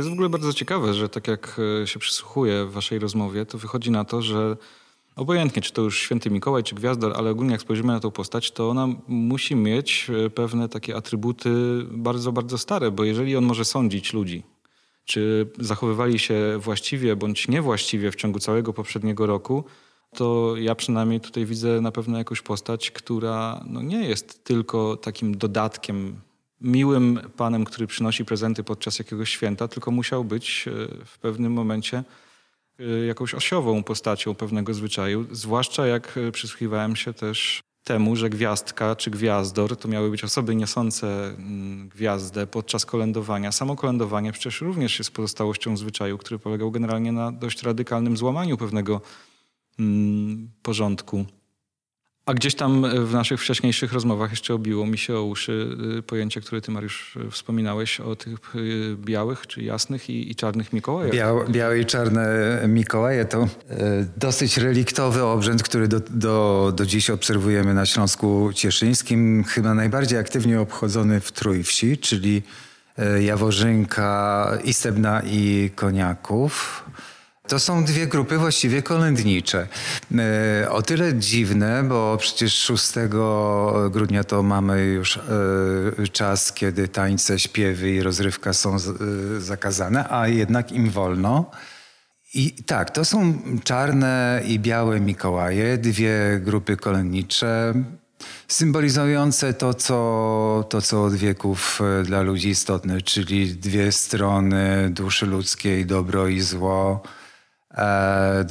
Jest 0.00 0.10
w 0.10 0.12
ogóle 0.12 0.28
bardzo 0.28 0.52
ciekawe, 0.52 0.94
że 0.94 1.08
tak 1.08 1.28
jak 1.28 1.60
e, 1.82 1.86
się 1.86 1.98
przysłuchuję 1.98 2.64
w 2.64 2.72
waszej 2.72 2.98
rozmowie, 2.98 3.46
to 3.46 3.58
wychodzi 3.58 3.90
na 3.90 4.04
to, 4.04 4.22
że 4.22 4.56
obojętnie, 5.16 5.62
czy 5.62 5.72
to 5.72 5.82
już 5.82 5.98
święty 5.98 6.30
Mikołaj, 6.30 6.62
czy 6.62 6.74
Gwiazdor, 6.74 7.12
ale 7.16 7.30
ogólnie 7.30 7.52
jak 7.52 7.60
spojrzymy 7.60 7.92
na 7.92 8.00
tą 8.00 8.10
postać, 8.10 8.50
to 8.50 8.70
ona 8.70 8.88
musi 9.08 9.56
mieć 9.56 10.10
e, 10.26 10.30
pewne 10.30 10.68
takie 10.68 10.96
atrybuty 10.96 11.50
bardzo, 11.90 12.32
bardzo 12.32 12.58
stare, 12.58 12.90
bo 12.90 13.04
jeżeli 13.04 13.36
on 13.36 13.44
może 13.44 13.64
sądzić 13.64 14.12
ludzi, 14.12 14.42
czy 15.04 15.50
zachowywali 15.58 16.18
się 16.18 16.58
właściwie 16.58 17.16
bądź 17.16 17.48
niewłaściwie 17.48 18.10
w 18.10 18.16
ciągu 18.16 18.38
całego 18.38 18.72
poprzedniego 18.72 19.26
roku, 19.26 19.64
to 20.16 20.54
ja 20.56 20.74
przynajmniej 20.74 21.20
tutaj 21.20 21.46
widzę 21.46 21.80
na 21.80 21.92
pewno 21.92 22.18
jakąś 22.18 22.42
postać, 22.42 22.90
która 22.90 23.64
no 23.66 23.82
nie 23.82 24.08
jest 24.08 24.44
tylko 24.44 24.96
takim 24.96 25.36
dodatkiem, 25.36 26.20
miłym 26.60 27.20
panem, 27.36 27.64
który 27.64 27.86
przynosi 27.86 28.24
prezenty 28.24 28.64
podczas 28.64 28.98
jakiegoś 28.98 29.30
święta, 29.30 29.68
tylko 29.68 29.90
musiał 29.90 30.24
być 30.24 30.68
e, 30.68 30.70
w 31.04 31.18
pewnym 31.18 31.52
momencie 31.52 32.04
e, 32.78 32.84
jakąś 33.06 33.34
osiową 33.34 33.82
postacią 33.82 34.34
pewnego 34.34 34.74
zwyczaju. 34.74 35.26
Zwłaszcza 35.32 35.86
jak 35.86 36.18
e, 36.18 36.32
przysłuchiwałem 36.32 36.96
się 36.96 37.12
też 37.12 37.60
temu, 37.84 38.16
że 38.16 38.30
gwiazdka 38.30 38.96
czy 38.96 39.10
gwiazdor 39.10 39.76
to 39.76 39.88
miały 39.88 40.10
być 40.10 40.24
osoby 40.24 40.54
niosące 40.54 41.28
mm, 41.28 41.88
gwiazdę 41.88 42.46
podczas 42.46 42.86
kolędowania. 42.86 43.52
Samo 43.52 43.76
kolędowanie 43.76 44.32
przecież 44.32 44.60
również 44.60 44.98
jest 44.98 45.10
pozostałością 45.10 45.76
zwyczaju, 45.76 46.18
który 46.18 46.38
polegał 46.38 46.70
generalnie 46.70 47.12
na 47.12 47.32
dość 47.32 47.62
radykalnym 47.62 48.16
złamaniu 48.16 48.56
pewnego 48.56 49.00
mm, 49.78 50.50
porządku. 50.62 51.24
A 52.26 52.34
gdzieś 52.34 52.54
tam 52.54 52.84
e, 52.84 53.00
w 53.00 53.12
naszych 53.12 53.40
wcześniejszych 53.40 53.92
rozmowach 53.92 54.30
jeszcze 54.30 54.54
obiło 54.54 54.86
mi 54.86 54.98
się 54.98 55.14
o 55.14 55.24
uszy 55.24 55.76
y, 55.98 56.02
pojęcie, 56.02 56.40
które 56.40 56.60
ty, 56.60 56.70
Mariusz, 56.70 57.16
y, 57.16 57.30
wspominałeś 57.30 58.00
o 58.00 58.16
tych 58.16 58.38
białych, 58.96 59.46
czy 59.46 59.62
jasnych 59.62 60.10
i, 60.10 60.30
i 60.30 60.34
czarnych 60.34 60.72
Mikołajach. 60.72 61.12
Biał, 61.12 61.44
białe 61.48 61.78
i 61.78 61.86
czarne 61.86 62.28
Mikołaje 62.68 63.24
to 63.24 63.42
e, 63.42 63.48
dosyć 64.16 64.56
reliktowy 64.56 65.24
obrzęd, 65.24 65.62
który 65.62 65.88
do, 65.88 66.00
do, 66.00 66.72
do 66.76 66.86
dziś 66.86 67.10
obserwujemy 67.10 67.74
na 67.74 67.86
Śląsku 67.86 68.50
Cieszyńskim. 68.54 69.44
Chyba 69.44 69.74
najbardziej 69.74 70.18
aktywnie 70.18 70.60
obchodzony 70.60 71.20
w 71.20 71.32
Trójwsi, 71.32 71.98
czyli 71.98 72.42
e, 72.98 73.22
Jaworzynka, 73.22 74.48
Istebna 74.64 75.22
i 75.26 75.70
Koniaków. 75.74 76.84
To 77.50 77.58
są 77.58 77.84
dwie 77.84 78.06
grupy 78.06 78.38
właściwie 78.38 78.82
kolędnicze. 78.82 79.68
E, 80.62 80.70
O 80.70 80.82
tyle 80.82 81.14
dziwne, 81.14 81.82
bo 81.82 82.16
przecież 82.20 82.54
6 82.54 82.92
grudnia 83.90 84.24
to 84.24 84.42
mamy 84.42 84.84
już 84.84 85.16
e, 85.16 85.22
czas, 86.12 86.52
kiedy 86.52 86.88
tańce, 86.88 87.38
śpiewy 87.38 87.90
i 87.90 88.02
rozrywka 88.02 88.52
są 88.52 88.74
e, 88.74 88.78
zakazane, 89.40 90.10
a 90.10 90.28
jednak 90.28 90.72
im 90.72 90.90
wolno. 90.90 91.50
I 92.34 92.52
tak, 92.52 92.90
to 92.90 93.04
są 93.04 93.38
czarne 93.64 94.42
i 94.46 94.58
białe 94.58 95.00
Mikołaje, 95.00 95.78
dwie 95.78 96.40
grupy 96.44 96.76
kolędnicze, 96.76 97.74
symbolizujące 98.48 99.54
to 99.54 99.74
co, 99.74 100.66
to, 100.68 100.82
co 100.82 101.04
od 101.04 101.14
wieków 101.14 101.80
dla 102.04 102.22
ludzi 102.22 102.48
istotne, 102.48 103.00
czyli 103.00 103.54
dwie 103.54 103.92
strony 103.92 104.90
duszy 104.90 105.26
ludzkiej, 105.26 105.86
dobro 105.86 106.28
i 106.28 106.40
zło. 106.40 107.02
E, 107.74 108.44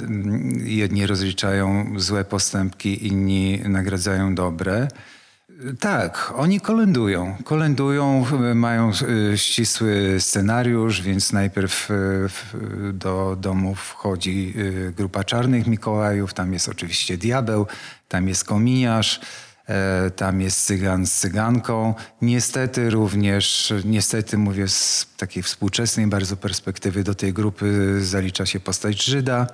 jedni 0.64 1.08
rozliczają 1.08 1.94
złe 2.00 2.26
postępki, 2.26 3.08
inni 3.08 3.60
nagradzają 3.66 4.36
dobre. 4.36 4.88
Tak, 5.80 6.34
oni. 6.36 6.60
Kolędują, 7.44 8.26
y, 8.52 8.56
mają 8.56 8.92
y, 9.34 9.38
ścisły 9.38 10.16
scenariusz, 10.20 11.02
więc 11.02 11.34
najpierw 11.34 11.86
w- 12.30 12.92
do 12.94 13.38
domu 13.42 13.76
wchodzi 13.76 14.54
y, 14.58 14.94
grupa 14.98 15.24
czarnych 15.24 15.68
Mikołajów, 15.68 16.34
tam 16.34 16.54
jest 16.54 16.70
oczywiście 16.70 17.18
diabeł, 17.18 17.68
tam 18.08 18.28
jest 18.28 18.44
kominiarz, 18.46 19.20
e, 19.20 19.22
tam 20.16 20.42
jest 20.42 20.66
cygan 20.66 21.06
z 21.06 21.14
cyganką. 21.14 21.94
Niestety 22.22 22.90
również, 22.90 23.74
niestety 23.86 24.38
mówię 24.38 24.68
z 24.68 25.08
takiej 25.18 25.44
współczesnej 25.44 26.08
bardzo 26.08 26.38
perspektywy, 26.38 27.04
do 27.04 27.16
tej 27.16 27.34
grupy 27.34 27.98
zalicza 28.02 28.46
się 28.46 28.60
postać 28.60 29.04
Żyda. 29.04 29.48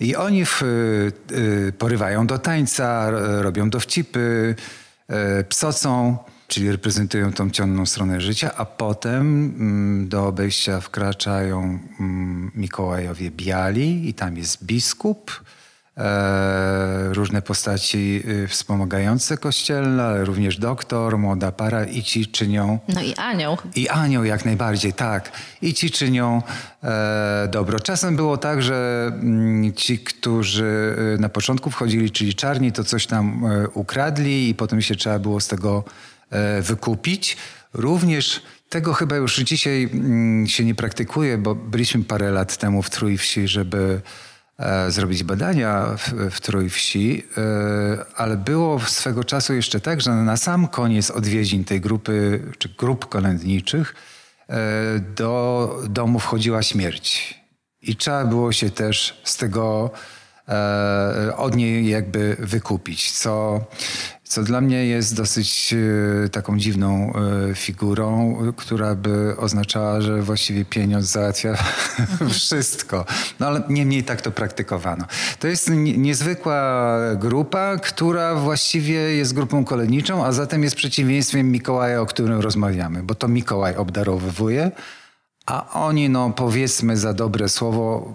I 0.00 0.16
oni 0.16 0.44
w, 0.44 0.62
y, 0.62 1.12
y, 1.32 1.72
porywają 1.78 2.26
do 2.26 2.38
tańca, 2.38 3.10
robią 3.40 3.70
dowcipy, 3.70 4.54
psocą, 5.48 6.18
czyli 6.48 6.72
reprezentują 6.72 7.32
tą 7.32 7.50
ciemną 7.50 7.86
stronę 7.86 8.20
życia, 8.20 8.50
a 8.56 8.64
potem 8.64 9.20
mm, 9.20 10.08
do 10.08 10.26
obejścia 10.26 10.80
wkraczają 10.80 11.78
mm, 12.00 12.50
Mikołajowie 12.54 13.30
Biali 13.30 14.08
i 14.08 14.14
tam 14.14 14.36
jest 14.36 14.64
biskup, 14.64 15.30
e, 15.30 15.63
różne 17.12 17.42
postaci 17.42 18.22
y, 18.28 18.48
wspomagające 18.48 19.36
kościelne, 19.36 20.04
ale 20.04 20.24
również 20.24 20.58
doktor, 20.58 21.18
młoda 21.18 21.52
para 21.52 21.84
i 21.84 22.02
ci 22.02 22.26
czynią 22.26 22.78
No 22.88 23.02
i 23.02 23.14
anioł. 23.14 23.56
i 23.76 23.88
anioł 23.88 24.24
jak 24.24 24.44
najbardziej, 24.44 24.92
tak. 24.92 25.32
I 25.62 25.74
ci 25.74 25.90
czynią 25.90 26.42
e, 26.82 27.48
dobro. 27.52 27.80
Czasem 27.80 28.16
było 28.16 28.36
tak, 28.36 28.62
że 28.62 29.10
mm, 29.14 29.72
ci, 29.72 29.98
którzy 29.98 30.96
e, 31.16 31.20
na 31.20 31.28
początku 31.28 31.70
wchodzili, 31.70 32.10
czyli 32.10 32.34
czarni, 32.34 32.72
to 32.72 32.84
coś 32.84 33.06
tam 33.06 33.46
e, 33.46 33.68
ukradli 33.68 34.48
i 34.48 34.54
potem 34.54 34.82
się 34.82 34.94
trzeba 34.96 35.18
było 35.18 35.40
z 35.40 35.48
tego 35.48 35.84
e, 36.30 36.62
wykupić. 36.62 37.36
Również 37.74 38.42
tego 38.68 38.92
chyba 38.92 39.16
już 39.16 39.36
dzisiaj 39.38 39.88
mm, 39.92 40.46
się 40.46 40.64
nie 40.64 40.74
praktykuje, 40.74 41.38
bo 41.38 41.54
byliśmy 41.54 42.04
parę 42.04 42.30
lat 42.30 42.56
temu 42.56 42.82
w 42.82 42.90
Trójwsi, 42.90 43.48
żeby 43.48 44.00
e, 44.00 44.33
zrobić 44.88 45.24
badania 45.24 45.86
w, 45.98 46.30
w 46.30 46.40
Trójwsi, 46.40 47.24
e, 47.36 47.40
ale 48.16 48.36
było 48.36 48.80
swego 48.80 49.24
czasu 49.24 49.54
jeszcze 49.54 49.80
tak, 49.80 50.00
że 50.00 50.10
na 50.10 50.36
sam 50.36 50.68
koniec 50.68 51.10
odwiedzin 51.10 51.64
tej 51.64 51.80
grupy, 51.80 52.42
czy 52.58 52.68
grup 52.68 53.06
kolędniczych, 53.06 53.94
do 55.16 55.78
domu 55.88 56.18
wchodziła 56.18 56.62
śmierć. 56.62 57.38
I 57.82 57.96
trzeba 57.96 58.24
było 58.24 58.52
się 58.52 58.70
też 58.70 59.20
z 59.24 59.36
tego 59.36 59.90
E, 59.90 60.23
od 61.36 61.56
niej 61.56 61.88
jakby 61.88 62.36
wykupić, 62.38 63.12
co, 63.12 63.60
co 64.24 64.42
dla 64.42 64.60
mnie 64.60 64.86
jest 64.86 65.16
dosyć 65.16 65.74
e, 66.24 66.28
taką 66.28 66.58
dziwną 66.58 67.12
e, 67.50 67.54
figurą, 67.54 68.36
która 68.56 68.94
by 68.94 69.34
oznaczała, 69.38 70.00
że 70.00 70.22
właściwie 70.22 70.64
pieniądz 70.64 71.06
załatwia 71.06 71.56
wszystko. 72.30 73.04
No 73.40 73.46
ale 73.46 73.62
niemniej 73.68 74.04
tak 74.04 74.22
to 74.22 74.30
praktykowano. 74.30 75.04
To 75.38 75.48
jest 75.48 75.70
niezwykła 75.96 76.98
grupa, 77.16 77.76
która 77.76 78.34
właściwie 78.34 78.94
jest 78.94 79.34
grupą 79.34 79.64
koleniczą, 79.64 80.24
a 80.24 80.32
zatem 80.32 80.62
jest 80.62 80.76
przeciwieństwem 80.76 81.52
Mikołaja, 81.52 82.00
o 82.00 82.06
którym 82.06 82.40
rozmawiamy, 82.40 83.02
bo 83.02 83.14
to 83.14 83.28
Mikołaj 83.28 83.76
obdarowywuje, 83.76 84.70
a 85.46 85.70
oni, 85.86 86.08
no 86.08 86.30
powiedzmy 86.30 86.96
za 86.96 87.14
dobre 87.14 87.48
słowo, 87.48 88.12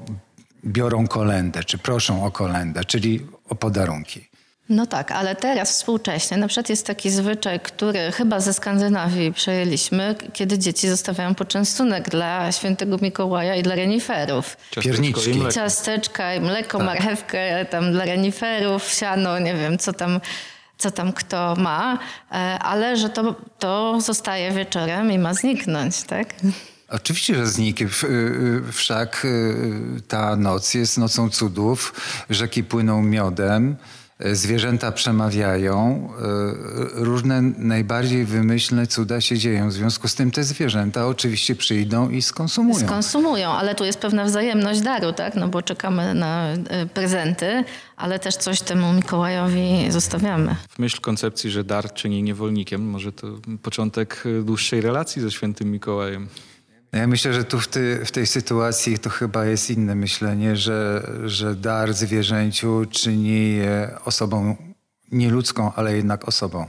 biorą 0.65 1.07
kolendę, 1.07 1.63
czy 1.63 1.77
proszą 1.77 2.25
o 2.25 2.31
kolendę, 2.31 2.85
czyli 2.85 3.27
o 3.49 3.55
podarunki. 3.55 4.29
No 4.69 4.85
tak, 4.85 5.11
ale 5.11 5.35
teraz 5.35 5.71
współcześnie 5.71 6.37
na 6.37 6.47
przykład 6.47 6.69
jest 6.69 6.85
taki 6.85 7.09
zwyczaj, 7.09 7.59
który 7.59 8.11
chyba 8.11 8.39
ze 8.39 8.53
Skandynawii 8.53 9.33
przejęliśmy, 9.33 10.15
kiedy 10.33 10.59
dzieci 10.59 10.89
zostawiają 10.89 11.35
poczęstunek 11.35 12.09
dla 12.09 12.51
świętego 12.51 12.97
Mikołaja 13.01 13.55
i 13.55 13.63
dla 13.63 13.75
reniferów. 13.75 14.57
Pierniczki. 14.81 15.39
I 15.39 15.53
Ciasteczka 15.53 16.35
i 16.35 16.39
mleko, 16.39 16.77
tak. 16.77 16.87
marchewkę 16.87 17.65
tam 17.65 17.91
dla 17.91 18.05
reniferów, 18.05 18.89
siano, 18.89 19.39
nie 19.39 19.55
wiem 19.55 19.77
co 19.77 19.93
tam 19.93 20.19
co 20.79 20.91
tam 20.91 21.13
kto 21.13 21.55
ma, 21.55 21.99
e, 22.31 22.35
ale 22.59 22.97
że 22.97 23.09
to, 23.09 23.35
to 23.59 24.01
zostaje 24.01 24.51
wieczorem 24.51 25.11
i 25.11 25.19
ma 25.19 25.33
zniknąć, 25.33 26.03
tak? 26.03 26.33
Oczywiście, 26.89 27.35
że 27.35 27.47
zniknie. 27.47 27.87
Y, 27.87 28.07
y, 28.07 28.71
wszak 28.71 29.25
y, 29.25 30.01
ta 30.07 30.35
noc 30.35 30.73
jest 30.73 30.97
nocą 30.97 31.29
cudów. 31.29 31.93
Rzeki 32.29 32.63
płyną 32.63 33.01
miodem, 33.01 33.75
zwierzęta 34.33 34.91
przemawiają, 34.91 36.09
różne 36.93 37.41
najbardziej 37.41 38.25
wymyślne 38.25 38.87
cuda 38.87 39.21
się 39.21 39.37
dzieją. 39.37 39.69
W 39.69 39.73
związku 39.73 40.07
z 40.07 40.15
tym 40.15 40.31
te 40.31 40.43
zwierzęta 40.43 41.07
oczywiście 41.07 41.55
przyjdą 41.55 42.09
i 42.09 42.21
skonsumują. 42.21 42.87
Skonsumują, 42.87 43.49
ale 43.49 43.75
tu 43.75 43.85
jest 43.85 43.99
pewna 43.99 44.25
wzajemność 44.25 44.81
daru, 44.81 45.13
tak? 45.13 45.35
No 45.35 45.47
bo 45.47 45.61
czekamy 45.61 46.13
na 46.13 46.47
prezenty, 46.93 47.63
ale 47.97 48.19
też 48.19 48.35
coś 48.35 48.61
temu 48.61 48.93
Mikołajowi 48.93 49.91
zostawiamy. 49.91 50.55
W 50.69 50.79
myśl 50.79 51.01
koncepcji, 51.01 51.51
że 51.51 51.63
dar 51.63 51.93
czyni 51.93 52.23
niewolnikiem, 52.23 52.81
może 52.81 53.11
to 53.11 53.27
początek 53.61 54.23
dłuższej 54.43 54.81
relacji 54.81 55.21
ze 55.21 55.31
świętym 55.31 55.71
Mikołajem. 55.71 56.27
Ja 56.91 57.07
myślę, 57.07 57.33
że 57.33 57.43
tu 57.43 57.59
w, 57.59 57.67
ty, 57.67 58.05
w, 58.05 58.11
tej 58.11 58.27
sytuacji 58.27 58.99
to 58.99 59.09
chyba 59.09 59.45
jest 59.45 59.69
inne 59.69 59.95
myślenie, 59.95 60.55
że, 60.55 61.09
że 61.25 61.55
dar 61.55 61.93
zwierzęciu 61.93 62.85
czyni 62.91 63.55
je 63.55 63.97
osobą 64.05 64.55
nieludzką, 65.11 65.73
ale 65.73 65.95
jednak 65.95 66.27
osobą. 66.27 66.67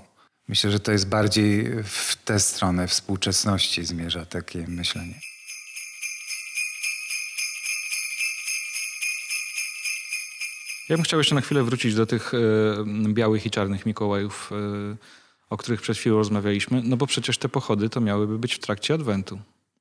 Myślę, 0.48 0.70
że 0.70 0.80
to 0.80 0.92
jest 0.92 1.08
bardziej 1.08 1.70
w 1.84 2.16
tę 2.24 2.40
stronę 2.40 2.88
współczesności 2.88 3.84
zmierza 3.84 4.26
takie 4.26 4.66
myślenie. 4.68 5.20
Ja 10.88 10.96
bym 10.96 11.04
chciał 11.04 11.20
jeszcze 11.20 11.34
na 11.34 11.40
chwilę 11.40 11.62
wrócić 11.62 11.94
do 11.94 12.06
tych 12.06 12.32
e, 12.34 12.38
białych 13.08 13.46
i 13.46 13.50
czarnych 13.50 13.86
Mikołajów, 13.86 14.50
e, 14.52 14.96
o 15.50 15.56
których 15.56 15.82
przed 15.82 15.96
chwilą 15.98 16.16
rozmawialiśmy, 16.16 16.82
no 16.84 16.96
bo 16.96 17.06
przecież 17.06 17.38
te 17.38 17.48
pochody 17.48 17.88
to 17.88 18.00
miałyby 18.00 18.38
być 18.38 18.54
w 18.54 18.58
trakcie 18.58 18.94
Adwentu. 18.94 19.38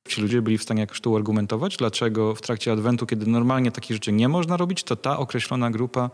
Ci 0.09 0.21
ludzie 0.21 0.41
byli 0.41 0.57
w 0.57 0.63
stanie 0.63 0.81
jakoś 0.81 1.01
tu 1.01 1.15
argumentować, 1.15 1.77
dlaczego 1.77 2.35
w 2.35 2.41
trakcie 2.41 2.71
Adwentu, 2.71 3.05
kiedy 3.05 3.25
normalnie 3.25 3.71
takich 3.71 3.95
rzeczy 3.95 4.11
nie 4.11 4.29
można 4.29 4.57
robić, 4.57 4.83
to 4.83 4.95
ta 4.95 5.17
określona 5.17 5.71
grupa 5.71 6.09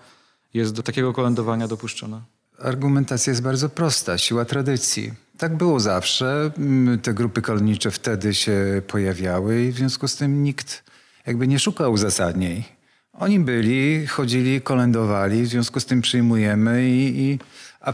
jest 0.53 0.73
do 0.73 0.83
takiego 0.83 1.13
kolędowania 1.13 1.67
dopuszczona? 1.67 2.21
Argumentacja 2.59 3.31
jest 3.31 3.43
bardzo 3.43 3.69
prosta. 3.69 4.17
Siła 4.17 4.45
tradycji. 4.45 5.13
Tak 5.37 5.57
było 5.57 5.79
zawsze. 5.79 6.51
Mm, 6.57 6.99
te 6.99 7.13
grupy 7.13 7.41
kolnicze 7.41 7.91
wtedy 7.91 8.33
się 8.33 8.81
pojawiały 8.87 9.63
i 9.63 9.71
w 9.71 9.77
związku 9.77 10.07
z 10.07 10.15
tym 10.15 10.43
nikt 10.43 10.83
jakby 11.25 11.47
nie 11.47 11.59
szukał 11.59 11.93
uzasadnień. 11.93 12.63
Oni 13.13 13.39
byli, 13.39 14.07
chodzili, 14.07 14.61
kolędowali, 14.61 15.43
w 15.43 15.47
związku 15.47 15.79
z 15.79 15.85
tym 15.85 16.01
przyjmujemy 16.01 16.89
i, 16.89 17.21
i 17.21 17.39
a 17.85 17.93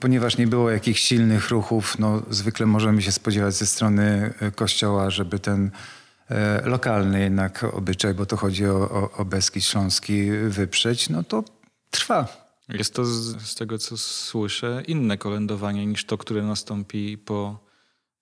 ponieważ 0.00 0.36
nie 0.36 0.46
było 0.46 0.70
jakichś 0.70 1.00
silnych 1.00 1.50
ruchów, 1.50 1.98
no 1.98 2.22
zwykle 2.30 2.66
możemy 2.66 3.02
się 3.02 3.12
spodziewać 3.12 3.54
ze 3.54 3.66
strony 3.66 4.34
e, 4.40 4.50
kościoła, 4.50 5.10
żeby 5.10 5.38
ten 5.38 5.70
e, 6.30 6.62
lokalny 6.64 7.20
jednak 7.20 7.64
obyczaj, 7.64 8.14
bo 8.14 8.26
to 8.26 8.36
chodzi 8.36 8.66
o, 8.66 8.90
o, 8.90 9.10
o 9.10 9.24
Beskid 9.24 9.64
Śląski, 9.64 10.30
wyprzeć, 10.48 11.08
no 11.08 11.22
to 11.22 11.44
trwa. 11.90 12.48
Jest 12.68 12.94
to 12.94 13.04
z, 13.04 13.42
z 13.42 13.54
tego, 13.54 13.78
co 13.78 13.96
słyszę, 13.96 14.82
inne 14.86 15.18
kolędowanie 15.18 15.86
niż 15.86 16.04
to, 16.04 16.18
które 16.18 16.42
nastąpi 16.42 17.18
po 17.18 17.67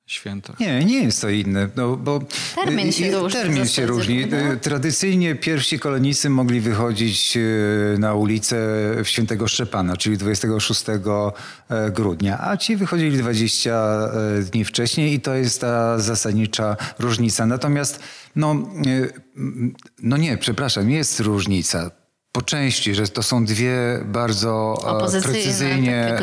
świętach. 0.06 0.60
Nie, 0.60 0.84
nie 0.84 1.02
jest 1.02 1.20
to 1.20 1.28
inne, 1.28 1.68
no, 1.76 1.96
bo 1.96 2.20
termin 2.54 2.92
się 2.92 3.10
różni. 3.10 3.40
Termin 3.40 3.66
się 3.66 3.86
różni. 3.86 4.26
Tradycyjnie 4.62 5.34
pierwsi 5.34 5.78
kolonicy 5.78 6.30
mogli 6.30 6.60
wychodzić 6.60 7.36
e, 7.36 7.98
na 7.98 8.14
ulicę 8.14 8.56
w 9.04 9.08
świętego 9.08 9.48
Szczepana, 9.48 9.96
czyli 9.96 10.16
26 10.18 10.84
e, 10.88 11.90
grudnia, 11.90 12.40
a 12.40 12.56
ci 12.56 12.76
wychodzili 12.76 13.18
20 13.18 13.70
e, 13.70 14.42
dni 14.42 14.64
wcześniej 14.64 15.14
i 15.14 15.20
to 15.20 15.34
jest 15.34 15.60
ta 15.60 15.98
zasadnicza 15.98 16.76
różnica. 16.98 17.46
Natomiast, 17.46 18.00
no, 18.36 18.54
no 20.02 20.16
nie, 20.16 20.36
przepraszam, 20.36 20.90
jest 20.90 21.20
różnica 21.20 21.90
po 22.32 22.42
części, 22.42 22.94
że 22.94 23.08
to 23.08 23.22
są 23.22 23.44
dwie 23.44 23.76
bardzo 24.04 24.82
precyzyjnie 25.22 26.18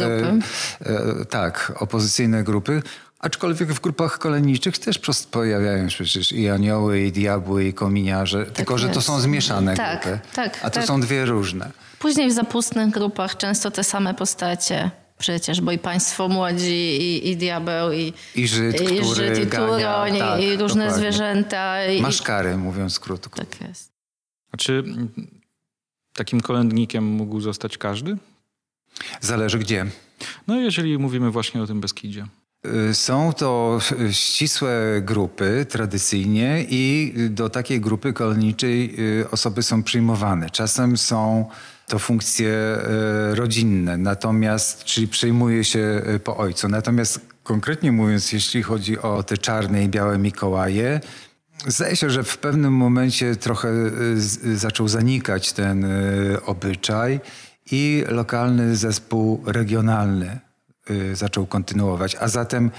tak, 1.29 1.73
opozycyjne 1.75 2.43
grupy, 2.43 2.81
Aczkolwiek 3.23 3.73
w 3.73 3.81
grupach 3.81 4.19
koleniczych 4.19 4.77
też 4.77 4.99
pojawiają 5.31 5.89
się 5.89 6.03
przecież 6.03 6.31
i 6.31 6.49
anioły, 6.49 7.01
i 7.01 7.11
diabły, 7.11 7.65
i 7.65 7.73
kominiarze, 7.73 8.45
tak 8.45 8.55
tylko 8.55 8.73
jest. 8.73 8.81
że 8.81 8.89
to 8.89 9.01
są 9.01 9.19
zmieszane 9.19 9.75
tak, 9.77 10.01
grupy. 10.01 10.19
Tak, 10.33 10.59
a 10.63 10.69
to 10.69 10.79
tak. 10.79 10.85
są 10.85 11.01
dwie 11.01 11.25
różne. 11.25 11.71
Później 11.99 12.29
w 12.29 12.33
zapustnych 12.33 12.89
grupach 12.89 13.37
często 13.37 13.71
te 13.71 13.83
same 13.83 14.13
postacie. 14.13 14.91
Przecież, 15.17 15.61
bo 15.61 15.71
i 15.71 15.77
państwo 15.77 16.27
młodzi, 16.27 17.01
i, 17.01 17.29
i 17.29 17.37
diabeł, 17.37 17.91
i, 17.91 18.13
I 18.35 18.47
Żyd, 18.47 18.81
i, 18.81 18.85
który 18.85 19.15
Żyd, 19.15 19.47
i 19.47 19.47
Turoń, 19.47 20.17
tak, 20.19 20.41
i 20.41 20.57
różne 20.57 20.85
dokładnie. 20.85 20.91
zwierzęta. 20.91 21.85
I, 21.85 22.01
Maszkary, 22.01 22.57
mówiąc 22.57 22.99
krótko. 22.99 23.39
Tak 23.39 23.61
jest. 23.61 23.91
A 24.51 24.57
czy 24.57 24.83
takim 26.13 26.41
kolędnikiem 26.41 27.03
mógł 27.03 27.41
zostać 27.41 27.77
każdy? 27.77 28.17
Zależy 29.21 29.59
gdzie. 29.59 29.85
No 30.47 30.59
jeżeli 30.59 30.97
mówimy 30.97 31.31
właśnie 31.31 31.61
o 31.61 31.67
tym 31.67 31.81
Beskidzie. 31.81 32.27
Y, 32.65 32.95
są 32.95 33.33
to 33.33 33.79
ścisłe 34.11 35.01
grupy 35.01 35.65
tradycyjnie 35.69 36.65
i 36.69 37.13
do 37.29 37.49
takiej 37.49 37.81
grupy 37.81 38.13
kolniczej 38.13 38.95
y, 39.21 39.29
osoby 39.31 39.63
są 39.63 39.83
przyjmowane. 39.83 40.49
Czasem 40.49 40.97
są 40.97 41.45
to 41.87 41.99
funkcje 41.99 42.49
y, 43.31 43.35
rodzinne, 43.35 43.97
natomiast, 43.97 44.83
czyli 44.83 45.07
przyjmuje 45.07 45.63
się 45.63 46.01
po 46.23 46.37
ojcu. 46.37 46.67
Natomiast 46.67 47.19
konkretnie 47.43 47.91
mówiąc, 47.91 48.31
jeśli 48.31 48.63
chodzi 48.63 48.99
o 48.99 49.23
te 49.23 49.37
czarne 49.37 49.83
i 49.83 49.89
białe 49.89 50.17
Mikołaje, 50.17 50.99
Zdaje 51.67 51.95
się, 51.95 52.09
że 52.09 52.23
w 52.23 52.37
pewnym 52.37 52.73
momencie 52.73 53.35
trochę 53.35 53.69
zaczął 54.55 54.87
zanikać 54.87 55.53
ten 55.53 55.85
obyczaj 56.45 57.19
i 57.71 58.03
lokalny 58.07 58.75
zespół 58.75 59.43
regionalny 59.45 60.39
Y, 60.39 60.52
zaczął 61.13 61.45
kontynuować. 61.45 62.15
A 62.19 62.27
zatem 62.27 62.71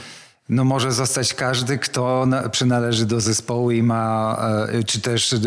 no 0.49 0.65
może 0.65 0.93
zostać 0.93 1.35
każdy, 1.35 1.79
kto 1.79 2.27
na, 2.27 2.49
przynależy 2.49 3.07
do 3.07 3.21
zespołu 3.21 3.71
i 3.71 3.83
ma, 3.83 4.37
e, 4.69 4.85
czy 4.85 5.01
też 5.01 5.33
e, 5.33 5.39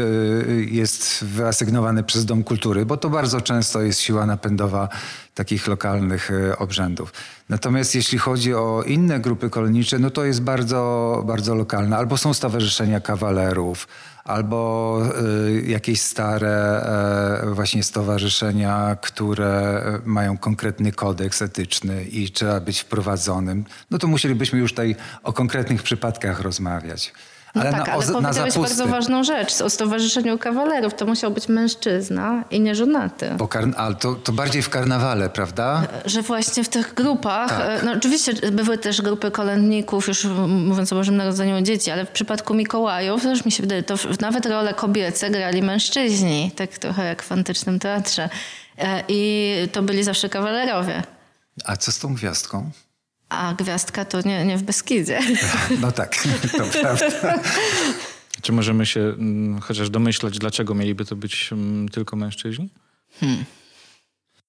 jest 0.71 1.23
wyasygnowany 1.23 2.03
przez 2.03 2.25
Dom 2.25 2.43
Kultury, 2.43 2.85
bo 2.85 2.97
to 2.97 3.09
bardzo 3.09 3.41
często 3.41 3.81
jest 3.81 3.99
siła 3.99 4.25
napędowa 4.25 4.89
takich 5.33 5.67
lokalnych 5.67 6.31
e, 6.31 6.57
obrzędów. 6.57 7.13
Natomiast 7.49 7.95
jeśli 7.95 8.17
chodzi 8.17 8.53
o 8.53 8.83
inne 8.87 9.19
grupy 9.19 9.49
kolonicze, 9.49 9.99
no 9.99 10.09
to 10.09 10.25
jest 10.25 10.41
bardzo, 10.41 11.23
bardzo 11.27 11.55
lokalne. 11.55 11.97
Albo 11.97 12.17
są 12.17 12.33
stowarzyszenia 12.33 12.99
kawalerów, 12.99 13.87
albo 14.27 15.01
y, 15.57 15.61
jakieś 15.67 16.01
stare 16.01 16.83
y, 17.43 17.53
właśnie 17.53 17.83
stowarzyszenia, 17.83 18.97
które 19.01 19.83
mają 20.05 20.37
konkretny 20.37 20.91
kodeks 20.91 21.41
etyczny 21.41 22.03
i 22.03 22.31
trzeba 22.31 22.59
być 22.59 22.79
wprowadzonym, 22.79 23.65
no 23.91 23.97
to 23.97 24.07
musielibyśmy 24.07 24.59
już 24.59 24.71
tutaj 24.71 24.95
o 25.23 25.33
konkretnych 25.33 25.83
przypadkach 25.83 26.41
rozmawiać. 26.41 27.13
No 27.57 27.61
Ale 27.63 27.71
tak, 27.71 27.87
na, 27.87 27.93
ale 27.93 28.05
na 28.05 28.11
powiedziałeś 28.13 28.53
zapusty. 28.53 28.59
bardzo 28.59 28.87
ważną 28.87 29.23
rzecz. 29.23 29.61
O 29.61 29.69
stowarzyszeniu 29.69 30.37
kawalerów 30.37 30.93
to 30.93 31.05
musiał 31.05 31.31
być 31.31 31.47
mężczyzna 31.47 32.43
i 32.51 32.59
nieżonaty. 32.59 33.29
Bo 33.37 33.45
karn- 33.47 33.73
ale 33.77 33.95
to, 33.95 34.15
to 34.15 34.31
bardziej 34.31 34.61
w 34.61 34.69
karnawale, 34.69 35.29
prawda? 35.29 35.83
Że 36.05 36.21
właśnie 36.21 36.63
w 36.63 36.69
tych 36.69 36.93
grupach, 36.93 37.49
Tak. 37.49 37.61
e, 37.81 37.85
no 37.85 37.91
oczywiście 37.91 38.33
były 38.51 38.77
też 38.77 39.01
grupy 39.01 39.31
kolędników, 39.31 40.07
już 40.07 40.23
mówiąc 40.47 40.93
o 40.93 40.95
Bożym 40.95 41.15
Narodzeniu 41.17 41.61
dzieci, 41.61 41.91
ale 41.91 42.05
w 42.05 42.09
przypadku 42.09 42.53
Mikołajów 42.53 43.23
też 43.23 43.45
mi 43.45 43.51
się 43.51 43.63
wydaje, 43.63 43.83
to 43.83 43.95
nawet 44.21 44.45
role 44.45 44.73
kobiece 44.73 45.29
grali 45.29 45.61
mężczyźni, 45.63 46.51
tak 46.55 46.69
trochę 46.77 47.05
jak 47.05 47.23
w 47.23 47.31
antycznym 47.31 47.79
teatrze. 47.79 48.29
E, 48.77 49.03
I 49.07 49.53
to 49.71 49.81
byli 49.81 50.03
zawsze 50.03 50.29
kawalerowie. 50.29 51.03
A 51.65 51.77
co 51.77 51.91
z 51.91 51.99
tą 51.99 52.13
gwiazdką? 52.15 52.69
A 53.29 53.53
gwiazdka 53.53 54.05
to 54.05 54.21
nie, 54.21 54.45
nie 54.45 54.57
w 54.57 54.63
Beskidzie. 54.63 55.19
No 55.81 55.91
tak, 55.91 56.15
to 56.57 56.63
prawda. 56.81 57.39
Czy 58.41 58.51
możemy 58.51 58.85
się 58.85 58.99
mm, 58.99 59.61
chociaż 59.61 59.89
domyślać, 59.89 60.39
dlaczego 60.39 60.75
mieliby 60.75 61.05
to 61.05 61.15
być 61.15 61.49
mm, 61.51 61.89
tylko 61.89 62.15
mężczyźni? 62.15 62.69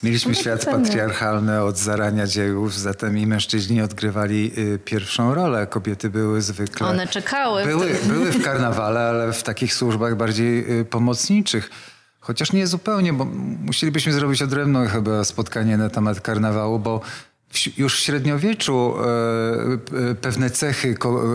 Mieliśmy 0.03 0.33
No, 0.33 0.39
świat 0.39 0.65
patriarchalny 0.65 1.63
od 1.63 1.79
zarania 1.79 2.27
dziejów, 2.27 2.75
zatem 2.75 3.19
i 3.19 3.27
mężczyźni 3.27 3.83
odgrywali 3.83 4.53
y, 4.59 4.79
pierwszą 4.85 5.35
rolę. 5.35 5.67
Kobiety 5.67 6.11
były 6.11 6.43
zwykle... 6.43 6.87
One 6.87 7.07
czekały. 7.07 7.65
Były, 7.65 7.95
były 8.07 8.33
w 8.33 8.45
karnawale, 8.45 9.01
ale 9.01 9.33
w 9.33 9.43
takich 9.43 9.75
służbach 9.75 10.17
bardziej 10.17 10.81
y, 10.81 10.85
pomocniczych. 10.85 11.71
Chociaż 12.21 12.53
nie 12.53 12.67
zupełnie, 12.67 13.13
bo 13.13 13.25
musielibyśmy 13.65 14.13
zrobić 14.13 14.43
odrębne 14.43 14.89
chyba 14.89 15.25
spotkanie 15.25 15.77
na 15.77 15.91
temat 15.91 16.21
karnawału, 16.21 16.79
bo 16.79 17.01
w, 17.01 17.28
już 17.77 17.97
w 17.97 17.99
średniowieczu 18.01 18.95
e, 18.97 20.11
e, 20.11 20.15
pewne 20.15 20.51
cechy 20.51 20.89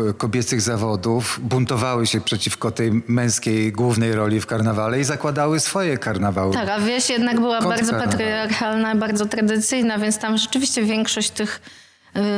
e, 0.10 0.14
kobiecych 0.14 0.62
zawodów 0.62 1.40
buntowały 1.44 2.08
się 2.08 2.22
przeciwko 2.22 2.72
tej 2.72 3.04
męskiej 3.08 3.72
głównej 3.72 4.14
roli 4.14 4.40
w 4.40 4.46
karnawale 4.46 5.00
i 5.00 5.04
zakładały 5.04 5.60
swoje 5.60 5.98
karnawały. 5.98 6.54
Tak, 6.54 6.70
a 6.70 6.80
wieś 6.80 7.10
jednak 7.10 7.40
była 7.40 7.60
Kod 7.60 7.68
bardzo 7.68 7.92
karnawał. 7.92 8.12
patriarchalna, 8.12 8.96
bardzo 8.96 9.26
tradycyjna, 9.26 9.98
więc 9.98 10.20
tam 10.20 10.38
rzeczywiście 10.38 10.84
większość 10.84 11.30
tych 11.30 11.62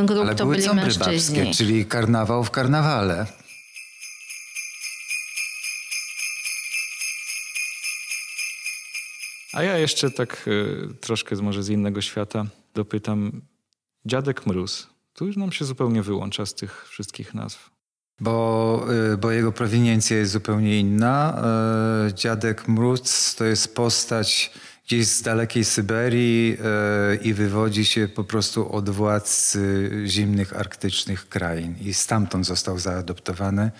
grup 0.05 0.21
Ale 0.21 0.35
to 0.35 0.43
były 0.45 0.57
byli 0.57 0.75
mężczyźni. 0.75 1.37
babskie, 1.37 1.53
czyli 1.53 1.85
karnawał 1.85 2.43
w 2.43 2.51
karnawale. 2.51 3.25
A 9.53 9.63
ja 9.63 9.77
jeszcze 9.77 10.11
tak 10.11 10.49
troszkę 11.01 11.35
może 11.35 11.63
z 11.63 11.69
innego 11.69 12.01
świata 12.01 12.45
dopytam. 12.73 13.41
Dziadek 14.05 14.45
Mróz. 14.45 14.87
Tu 15.13 15.25
już 15.25 15.37
nam 15.37 15.51
się 15.51 15.65
zupełnie 15.65 16.03
wyłącza 16.03 16.45
z 16.45 16.53
tych 16.53 16.87
wszystkich 16.89 17.33
nazw. 17.33 17.69
Bo, 18.19 18.87
y, 19.13 19.17
bo 19.17 19.31
jego 19.31 19.51
prowiniencja 19.51 20.17
jest 20.17 20.31
zupełnie 20.31 20.79
inna. 20.79 21.41
Y, 22.09 22.13
Dziadek 22.13 22.67
Mróz 22.67 23.35
to 23.35 23.45
jest 23.45 23.75
postać 23.75 24.51
gdzieś 24.85 25.07
z 25.07 25.21
dalekiej 25.21 25.65
Syberii 25.65 26.57
y, 27.13 27.15
i 27.15 27.33
wywodzi 27.33 27.85
się 27.85 28.07
po 28.07 28.23
prostu 28.23 28.71
od 28.71 28.89
władz 28.89 29.57
zimnych, 30.05 30.59
arktycznych 30.59 31.29
krain. 31.29 31.75
I 31.81 31.93
stamtąd 31.93 32.45
został 32.45 32.79
zaadoptowany 32.79 33.71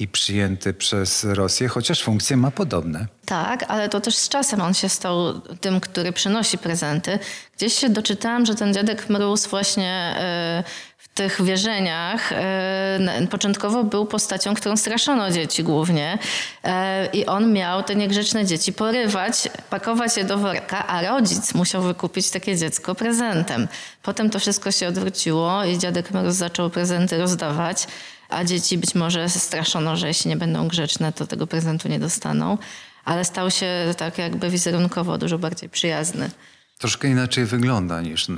i 0.00 0.08
przyjęty 0.08 0.74
przez 0.74 1.24
Rosję, 1.24 1.68
chociaż 1.68 2.02
funkcje 2.02 2.36
ma 2.36 2.50
podobne. 2.50 3.06
Tak, 3.26 3.64
ale 3.68 3.88
to 3.88 4.00
też 4.00 4.16
z 4.16 4.28
czasem 4.28 4.60
on 4.60 4.74
się 4.74 4.88
stał 4.88 5.40
tym, 5.40 5.80
który 5.80 6.12
przynosi 6.12 6.58
prezenty. 6.58 7.18
Gdzieś 7.56 7.74
się 7.74 7.88
doczytałam, 7.88 8.46
że 8.46 8.54
ten 8.54 8.74
dziadek 8.74 9.08
Mróz 9.10 9.46
właśnie 9.46 10.14
y, 10.60 10.94
w 10.98 11.08
tych 11.14 11.42
wierzeniach 11.42 12.32
n- 12.32 13.28
początkowo 13.28 13.84
był 13.84 14.06
postacią, 14.06 14.54
którą 14.54 14.76
straszono 14.76 15.30
dzieci 15.30 15.64
głównie. 15.64 16.18
Y, 16.64 16.68
I 17.12 17.26
on 17.26 17.52
miał 17.52 17.82
te 17.82 17.94
niegrzeczne 17.94 18.44
dzieci 18.44 18.72
porywać, 18.72 19.48
pakować 19.70 20.16
je 20.16 20.24
do 20.24 20.38
worka, 20.38 20.86
a 20.86 21.02
rodzic 21.02 21.54
musiał 21.54 21.82
wykupić 21.82 22.30
takie 22.30 22.56
dziecko 22.56 22.94
prezentem. 22.94 23.68
Potem 24.02 24.30
to 24.30 24.38
wszystko 24.38 24.70
się 24.72 24.88
odwróciło 24.88 25.64
i 25.64 25.78
dziadek 25.78 26.10
Mróz 26.10 26.34
zaczął 26.34 26.70
prezenty 26.70 27.18
rozdawać. 27.18 27.86
A 28.34 28.44
dzieci 28.44 28.78
być 28.78 28.94
może 28.94 29.28
straszono, 29.28 29.96
że 29.96 30.08
jeśli 30.08 30.28
nie 30.28 30.36
będą 30.36 30.68
grzeczne, 30.68 31.12
to 31.12 31.26
tego 31.26 31.46
prezentu 31.46 31.88
nie 31.88 31.98
dostaną. 31.98 32.58
Ale 33.04 33.24
stał 33.24 33.50
się 33.50 33.94
tak 33.96 34.18
jakby 34.18 34.50
wizerunkowo 34.50 35.18
dużo 35.18 35.38
bardziej 35.38 35.68
przyjazny. 35.68 36.30
Troszkę 36.78 37.08
inaczej 37.08 37.44
wygląda 37.44 38.00
niż, 38.00 38.28
y, 38.28 38.32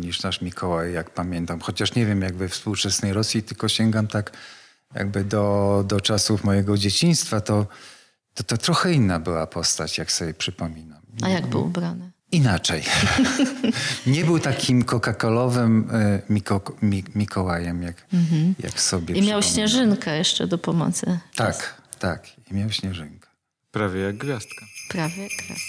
niż 0.00 0.22
nasz 0.22 0.40
Mikołaj, 0.40 0.92
jak 0.92 1.10
pamiętam. 1.10 1.60
Chociaż 1.60 1.94
nie 1.94 2.06
wiem, 2.06 2.22
jak 2.22 2.36
we 2.36 2.48
współczesnej 2.48 3.12
Rosji, 3.12 3.42
tylko 3.42 3.68
sięgam 3.68 4.06
tak 4.06 4.32
jakby 4.94 5.24
do, 5.24 5.84
do 5.86 6.00
czasów 6.00 6.44
mojego 6.44 6.78
dzieciństwa, 6.78 7.40
to, 7.40 7.66
to, 8.34 8.44
to 8.44 8.56
trochę 8.56 8.92
inna 8.92 9.20
była 9.20 9.46
postać, 9.46 9.98
jak 9.98 10.12
sobie 10.12 10.34
przypominam. 10.34 11.00
A 11.22 11.28
jak 11.28 11.46
był 11.46 11.64
ubrany? 11.64 12.09
Inaczej. 12.32 12.82
nie 14.06 14.24
był 14.24 14.38
takim 14.38 14.84
coca-colowym 14.84 15.94
y, 15.94 16.22
Miko, 16.30 16.60
Mi, 16.82 17.04
Mikołajem, 17.14 17.82
jak, 17.82 18.06
jak 18.58 18.80
sobie 18.80 19.14
I 19.14 19.22
miał 19.22 19.42
śnieżynkę 19.42 20.18
jeszcze 20.18 20.46
do 20.46 20.58
pomocy. 20.58 21.18
Tak, 21.34 21.82
tak. 21.98 22.26
I 22.50 22.54
miał 22.54 22.70
śnieżynkę. 22.70 23.28
Prawie 23.70 24.00
jak 24.00 24.16
gwiazdka. 24.16 24.66
Prawie 24.88 25.28
kres. 25.28 25.60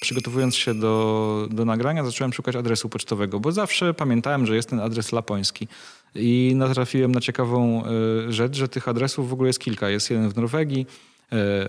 Przygotowując 0.00 0.56
się 0.56 0.74
do, 0.74 1.48
do 1.50 1.64
nagrania, 1.64 2.04
zacząłem 2.04 2.32
szukać 2.32 2.56
adresu 2.56 2.88
pocztowego, 2.88 3.40
bo 3.40 3.52
zawsze 3.52 3.94
pamiętałem, 3.94 4.46
że 4.46 4.56
jest 4.56 4.68
ten 4.68 4.80
adres 4.80 5.12
lapoński. 5.12 5.68
I 6.14 6.52
natrafiłem 6.56 7.12
na 7.12 7.20
ciekawą 7.20 7.84
y, 8.28 8.32
rzecz, 8.32 8.56
że 8.56 8.68
tych 8.68 8.88
adresów 8.88 9.28
w 9.28 9.32
ogóle 9.32 9.48
jest 9.48 9.58
kilka. 9.58 9.90
Jest 9.90 10.10
jeden 10.10 10.28
w 10.28 10.36
Norwegii, 10.36 10.86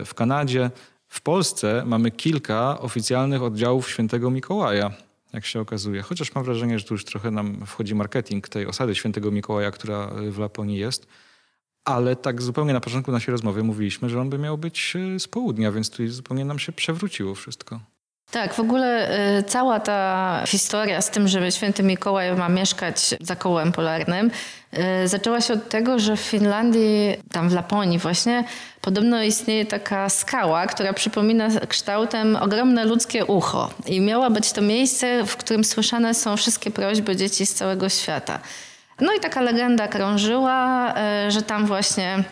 w 0.06 0.12
Kanadzie. 0.16 0.72
W 1.08 1.22
Polsce 1.22 1.84
mamy 1.86 2.12
kilka 2.12 2.80
oficjalnych 2.80 3.44
oddziałów 3.44 3.90
Świętego 3.90 4.32
Mikołaja, 4.32 4.92
jak 5.34 5.46
się 5.46 5.60
okazuje. 5.60 6.02
Chociaż 6.02 6.36
mam 6.36 6.44
wrażenie, 6.44 6.80
że 6.80 6.86
tu 6.86 6.94
już 6.94 7.06
trochę 7.06 7.32
nam 7.32 7.66
wchodzi 7.66 7.96
marketing 7.96 8.50
tej 8.50 8.68
osady 8.68 8.96
Świętego 8.96 9.32
Mikołaja, 9.32 9.72
która 9.72 10.08
w 10.08 10.40
Laponii 10.40 10.78
jest. 10.78 11.08
Ale 11.86 12.16
tak 12.16 12.42
zupełnie 12.42 12.74
na 12.74 12.80
początku 12.80 13.12
naszej 13.12 13.32
rozmowy 13.32 13.64
mówiliśmy, 13.64 14.10
że 14.10 14.22
on 14.22 14.30
by 14.30 14.38
miał 14.38 14.58
być 14.58 14.96
y, 14.96 15.20
z 15.20 15.28
południa, 15.28 15.72
więc 15.72 15.90
tu 15.90 16.08
zupełnie 16.08 16.46
nam 16.46 16.60
się 16.60 16.72
przewróciło 16.72 17.36
wszystko. 17.36 17.80
Tak, 18.32 18.54
w 18.54 18.60
ogóle 18.60 19.12
y, 19.40 19.44
cała 19.44 19.80
ta 19.80 20.44
historia 20.48 21.02
z 21.02 21.10
tym, 21.10 21.28
że 21.28 21.52
święty 21.52 21.84
Mikołaj 21.84 22.36
ma 22.36 22.50
mieszkać 22.50 23.16
za 23.22 23.36
kołem 23.36 23.72
polarnym, 23.72 24.32
y, 25.04 25.08
zaczęła 25.08 25.42
się 25.42 25.54
od 25.54 25.70
tego, 25.70 26.00
że 26.00 26.16
w 26.16 26.20
Finlandii, 26.20 27.18
tam 27.32 27.50
w 27.50 27.54
Laponii 27.54 28.00
właśnie, 28.00 28.44
podobno 28.82 29.24
istnieje 29.24 29.66
taka 29.66 30.10
skała, 30.10 30.68
która 30.68 30.94
przypomina 30.94 31.48
kształtem 31.68 32.36
ogromne 32.36 32.86
ludzkie 32.86 33.26
ucho. 33.26 33.70
I 33.86 34.02
miała 34.02 34.30
być 34.30 34.52
to 34.52 34.62
miejsce, 34.62 35.24
w 35.26 35.38
którym 35.38 35.64
słyszane 35.64 36.14
są 36.14 36.38
wszystkie 36.38 36.72
prośby 36.72 37.16
dzieci 37.16 37.46
z 37.46 37.54
całego 37.54 37.90
świata. 37.90 38.40
No 39.02 39.14
i 39.14 39.20
taka 39.20 39.42
legenda 39.42 39.88
krążyła, 39.88 40.94
y, 41.28 41.32
że 41.32 41.42
tam 41.42 41.66
właśnie 41.66 42.24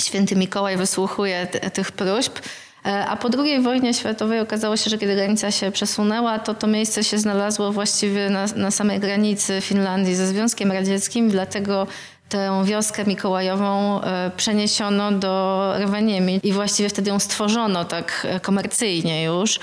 święty 0.00 0.36
Mikołaj 0.36 0.76
wysłuchuje 0.76 1.46
t- 1.46 1.70
tych 1.70 1.92
próśb. 1.92 2.38
E, 2.86 3.06
A 3.06 3.16
po 3.16 3.28
II 3.38 3.60
wojnie 3.60 3.94
światowej 3.94 4.40
okazało 4.40 4.76
się, 4.76 4.90
że 4.90 4.98
kiedy 4.98 5.14
granica 5.14 5.50
się 5.50 5.70
przesunęła, 5.70 6.38
to 6.38 6.54
to 6.54 6.66
miejsce 6.66 7.04
się 7.04 7.18
znalazło 7.18 7.72
właściwie 7.72 8.30
na, 8.30 8.46
na 8.56 8.70
samej 8.70 9.00
granicy 9.00 9.60
Finlandii 9.60 10.14
ze 10.14 10.26
Związkiem 10.26 10.72
Radzieckim, 10.72 11.30
dlatego 11.30 11.86
tę 12.28 12.64
wioskę 12.64 13.04
mikołajową 13.04 14.00
e, 14.02 14.30
przeniesiono 14.36 15.12
do 15.12 15.72
Rovaniemi 15.78 16.40
i 16.42 16.52
właściwie 16.52 16.88
wtedy 16.88 17.10
ją 17.10 17.18
stworzono 17.18 17.84
tak 17.84 18.26
e, 18.30 18.40
komercyjnie 18.40 19.24
już. 19.24 19.60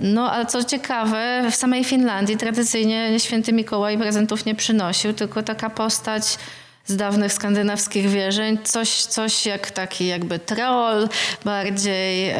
No, 0.00 0.32
ale 0.32 0.46
co 0.46 0.64
ciekawe, 0.64 1.44
w 1.50 1.54
samej 1.54 1.84
Finlandii 1.84 2.36
tradycyjnie 2.36 3.20
święty 3.20 3.52
Mikołaj 3.52 3.98
prezentów 3.98 4.46
nie 4.46 4.54
przynosił, 4.54 5.12
tylko 5.12 5.42
taka 5.42 5.70
postać 5.70 6.38
z 6.86 6.96
dawnych 6.96 7.32
skandynawskich 7.32 8.08
wierzeń, 8.08 8.58
coś, 8.64 9.02
coś 9.02 9.46
jak 9.46 9.70
taki 9.70 10.06
jakby 10.06 10.38
troll, 10.38 11.08
bardziej 11.44 12.30
e, 12.30 12.38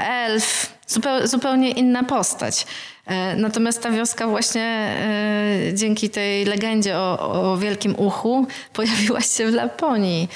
elf, 0.00 0.72
zupeł, 0.86 1.26
zupełnie 1.26 1.70
inna 1.70 2.04
postać. 2.04 2.66
E, 3.06 3.36
natomiast 3.36 3.82
ta 3.82 3.90
wioska 3.90 4.26
właśnie 4.26 4.62
e, 4.62 5.74
dzięki 5.74 6.10
tej 6.10 6.44
legendzie 6.44 6.96
o, 6.98 7.52
o 7.52 7.56
wielkim 7.56 7.94
uchu 7.98 8.46
pojawiła 8.72 9.20
się 9.20 9.46
w 9.46 9.54
Laponii. 9.54 10.28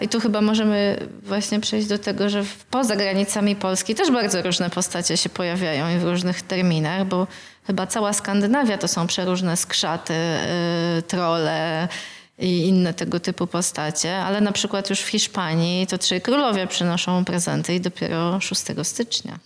I 0.00 0.08
tu 0.08 0.20
chyba 0.20 0.40
możemy 0.40 1.06
właśnie 1.22 1.60
przejść 1.60 1.88
do 1.88 1.98
tego, 1.98 2.28
że 2.28 2.44
poza 2.70 2.96
granicami 2.96 3.56
Polski 3.56 3.94
też 3.94 4.10
bardzo 4.10 4.42
różne 4.42 4.70
postacie 4.70 5.16
się 5.16 5.28
pojawiają 5.28 5.96
i 5.96 5.98
w 5.98 6.04
różnych 6.04 6.42
terminach, 6.42 7.04
bo 7.04 7.26
chyba 7.66 7.86
cała 7.86 8.12
Skandynawia 8.12 8.78
to 8.78 8.88
są 8.88 9.06
przeróżne 9.06 9.56
skrzaty, 9.56 10.14
trole 11.08 11.88
i 12.42 12.68
inne 12.68 12.94
tego 12.94 13.20
typu 13.20 13.46
postacie, 13.46 14.16
ale 14.16 14.40
na 14.40 14.52
przykład 14.52 14.90
już 14.90 15.00
w 15.00 15.08
Hiszpanii 15.08 15.86
to 15.86 15.98
trzej 15.98 16.20
królowie 16.20 16.66
przynoszą 16.66 17.24
prezenty 17.24 17.74
i 17.74 17.80
dopiero 17.80 18.40
6 18.40 18.62
stycznia. 18.82 19.38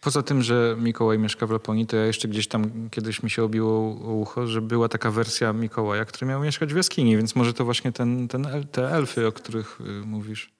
Poza 0.00 0.22
tym, 0.22 0.42
że 0.42 0.76
Mikołaj 0.78 1.18
mieszka 1.18 1.46
w 1.46 1.50
Laponii, 1.50 1.86
to 1.86 1.96
ja 1.96 2.06
jeszcze 2.06 2.28
gdzieś 2.28 2.48
tam 2.48 2.90
kiedyś 2.90 3.22
mi 3.22 3.30
się 3.30 3.44
obiło 3.44 3.70
o 3.78 4.12
ucho, 4.14 4.46
że 4.46 4.60
była 4.60 4.88
taka 4.88 5.10
wersja 5.10 5.52
Mikołaja, 5.52 6.04
który 6.04 6.26
miał 6.26 6.40
mieszkać 6.42 6.72
w 6.72 6.76
jaskini, 6.76 7.16
więc 7.16 7.36
może 7.36 7.54
to 7.54 7.64
właśnie 7.64 7.92
ten, 7.92 8.28
ten, 8.28 8.66
te 8.72 8.90
elfy, 8.90 9.26
o 9.26 9.32
których 9.32 9.80
y, 9.80 10.06
mówisz. 10.06 10.52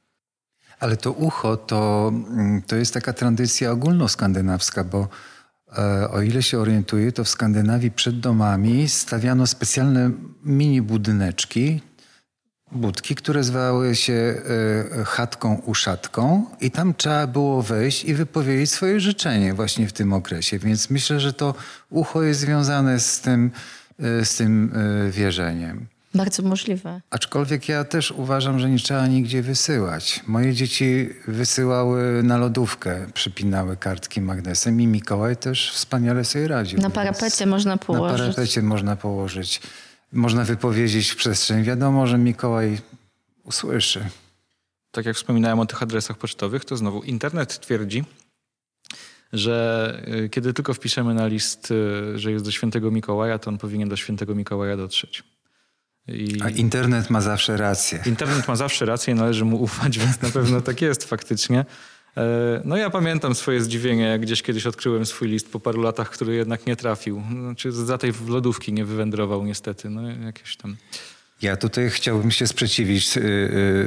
Ale 0.81 0.97
to 0.97 1.13
ucho 1.13 1.57
to, 1.57 2.09
mm, 2.09 2.63
to 2.63 2.77
jest 2.77 2.95
taka 2.95 3.13
tradycja 3.13 3.71
ogólnoskandynawska, 3.71 4.85
bo 4.85 5.09
o 6.11 6.21
ile 6.23 6.43
się 6.43 6.59
orientuję, 6.59 7.13
to 7.13 7.25
w 7.25 7.29
Skandynawii 7.29 7.91
przed 7.91 8.21
domami 8.21 8.89
stawiano 8.89 9.47
specjalne 9.47 10.11
mini 10.45 10.83
budyneczki, 10.83 11.81
budki, 12.73 13.15
które 13.15 13.45
zwały 13.45 13.97
się 13.97 14.13
e, 14.13 15.05
chatką 15.05 15.55
uszatką 15.55 16.47
i 16.61 16.71
tam 16.71 16.95
trzeba 16.95 17.27
było 17.27 17.63
wejść 17.63 18.05
i 18.05 18.15
wypowiedzieć 18.15 18.71
swoje 18.71 19.01
życzenie 19.01 19.55
właśnie 19.55 19.89
w 19.89 19.93
tym 19.93 20.13
okresie. 20.13 20.59
Więc 20.59 20.91
myślę, 20.91 21.21
że 21.21 21.33
to 21.33 21.55
ucho 21.91 22.23
jest 22.23 22.41
związane 22.41 23.01
z 23.01 23.21
tym, 23.21 23.51
e, 23.99 24.25
z 24.25 24.37
tym 24.37 24.73
e, 24.75 25.11
wierzeniem. 25.11 25.87
Bardzo 26.15 26.43
możliwe. 26.43 27.01
Aczkolwiek 27.11 27.69
ja 27.69 27.85
też 27.85 28.11
uważam, 28.11 28.59
że 28.59 28.71
nie 28.71 28.79
trzeba 28.79 29.07
nigdzie 29.07 29.43
wysyłać. 29.43 30.21
Moje 30.27 30.55
dzieci 30.55 31.09
wysyłały 31.29 32.23
na 32.23 32.37
lodówkę, 32.39 33.07
przypinały 33.15 33.77
kartki 33.77 34.21
magnesem 34.21 34.81
i 34.81 34.87
Mikołaj 34.87 35.37
też 35.37 35.73
wspaniale 35.73 36.25
sobie 36.25 36.49
radził. 36.49 36.81
Na 36.81 36.91
parapecie 36.91 37.47
można 37.47 37.71
Na 37.73 37.79
położyć. 37.79 38.19
parapecie 38.19 38.63
można 38.63 38.97
położyć. 38.97 39.61
Można 40.13 40.45
wypowiedzieć 40.45 41.09
w 41.11 41.17
przestrzeń. 41.17 41.63
Wiadomo, 41.63 42.07
że 42.07 42.19
Mikołaj 42.19 42.79
usłyszy. 43.45 44.05
Tak 44.91 45.07
jak 45.07 45.17
wspominałem 45.17 45.61
o 45.61 45.67
tych 45.67 45.83
adresach 45.83 46.19
pocztowych, 46.19 46.65
to 46.65 46.77
znowu 46.77 47.03
internet 47.03 47.61
twierdzi, 47.61 48.05
że 49.33 50.03
y, 50.25 50.29
kiedy 50.29 50.55
tylko 50.55 50.75
wpiszemy 50.75 51.15
na 51.15 51.27
list, 51.27 51.71
y, 51.71 52.19
że 52.19 52.33
jest 52.33 52.45
do 52.45 52.51
świętego 52.51 52.91
Mikołaja, 52.91 53.39
to 53.39 53.51
on 53.51 53.59
powinien 53.59 53.89
do 53.89 53.97
świętego 53.97 54.35
Mikołaja 54.35 54.77
dotrzeć. 54.77 55.23
I 56.09 56.39
A 56.43 56.49
internet 56.51 57.11
ma 57.11 57.21
zawsze 57.21 57.57
rację. 57.57 58.03
internet 58.07 58.49
ma 58.49 58.57
zawsze 58.57 58.87
rację, 58.87 59.15
należy 59.15 59.45
mu 59.45 59.63
ufać, 59.63 59.99
więc 60.03 60.23
na 60.23 60.31
pewno 60.31 60.61
tak 60.61 60.81
jest 60.83 61.05
faktycznie. 61.05 61.65
E, 62.17 62.61
No 62.65 62.77
ja 62.77 62.91
pamiętam 62.91 63.35
swoje 63.35 63.61
zdziwienie, 63.61 64.05
jak 64.05 64.21
gdzieś 64.21 64.43
kiedyś 64.43 64.67
odkryłem 64.67 65.07
swój 65.07 65.29
list 65.29 65.53
po 65.53 65.61
paru 65.61 65.83
latach, 65.83 66.11
który 66.11 66.35
jednak 66.35 66.67
nie 66.67 66.77
trafił. 66.77 67.23
Znaczy 67.41 67.73
za 67.73 67.99
tej 67.99 68.13
lodówki 68.29 68.73
nie 68.73 68.85
wywędrował 68.85 69.45
niestety. 69.45 69.91
No 69.91 70.11
jakieś 70.11 70.57
tam... 70.57 70.77
Ja 71.43 71.57
tutaj 71.57 71.91
chciałbym 71.91 72.31
się 72.31 72.47
sprzeciwić 72.47 73.17
y, 73.17 73.21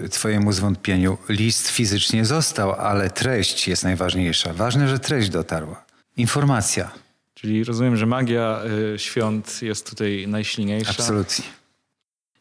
y, 0.06 0.10
Twojemu 0.10 0.52
zwątpieniu. 0.52 1.18
List 1.30 1.70
fizycznie 1.70 2.26
został, 2.26 2.72
ale 2.74 3.10
treść 3.10 3.68
jest 3.68 3.84
najważniejsza. 3.84 4.54
Ważne, 4.54 4.88
że 4.88 5.00
treść 5.00 5.30
dotarła. 5.30 5.86
Informacja. 6.18 6.92
Czyli 7.34 7.64
rozumiem, 7.64 7.98
że 7.98 8.06
magia 8.06 8.62
y, 8.96 9.00
świąt 9.00 9.62
jest 9.62 9.90
tutaj 9.90 10.26
najsilniejsza. 10.28 10.90
Absolutnie. 10.92 11.46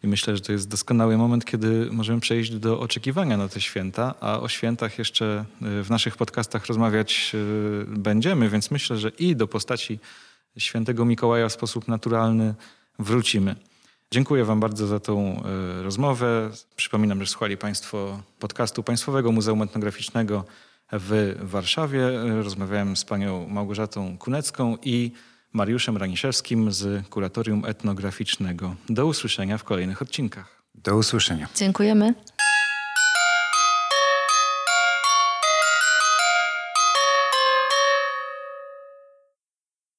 I 0.02 0.08
myślę, 0.08 0.36
że 0.36 0.42
to 0.42 0.52
jest 0.52 0.68
doskonały 0.68 1.16
moment, 1.16 1.44
kiedy 1.44 1.88
możemy 1.90 2.20
przejść 2.20 2.50
do 2.50 2.80
oczekiwania 2.80 3.36
na 3.36 3.48
te 3.48 3.60
święta, 3.60 4.14
a 4.20 4.40
o 4.40 4.48
świętach 4.48 4.98
jeszcze 4.98 5.44
y, 5.62 5.84
w 5.84 5.90
naszych 5.90 6.16
podcastach 6.16 6.66
rozmawiać 6.66 7.32
y, 7.34 7.84
będziemy, 7.88 8.48
więc 8.48 8.70
myślę, 8.70 8.96
że 8.96 9.08
i 9.08 9.36
do 9.36 9.48
postaci 9.48 9.98
świętego 10.58 11.04
Mikołaja 11.04 11.48
w 11.48 11.52
sposób 11.52 11.88
naturalny 11.88 12.54
wrócimy. 12.98 13.56
Dziękuję 14.10 14.44
Wam 14.44 14.60
bardzo 14.60 14.86
za 14.86 15.00
tą 15.00 15.42
y, 15.80 15.82
rozmowę. 15.82 16.50
Przypominam, 16.76 17.20
że 17.20 17.26
słuchali 17.26 17.56
Państwo 17.56 18.22
podcastu 18.38 18.82
Państwowego 18.82 19.32
Muzeum 19.32 19.62
Etnograficznego 19.62 20.44
w 20.92 21.36
Warszawie. 21.42 22.00
Rozmawiałem 22.42 22.96
z 22.96 23.04
panią 23.04 23.48
Małgorzatą 23.48 24.18
Kunecką 24.18 24.76
i 24.82 25.12
Mariuszem 25.52 25.96
Raniszewskim 25.96 26.72
z 26.72 27.08
Kuratorium 27.08 27.64
Etnograficznego. 27.64 28.74
Do 28.88 29.06
usłyszenia 29.06 29.58
w 29.58 29.64
kolejnych 29.64 30.02
odcinkach. 30.02 30.62
Do 30.74 30.96
usłyszenia. 30.96 31.48
Dziękujemy. 31.56 32.14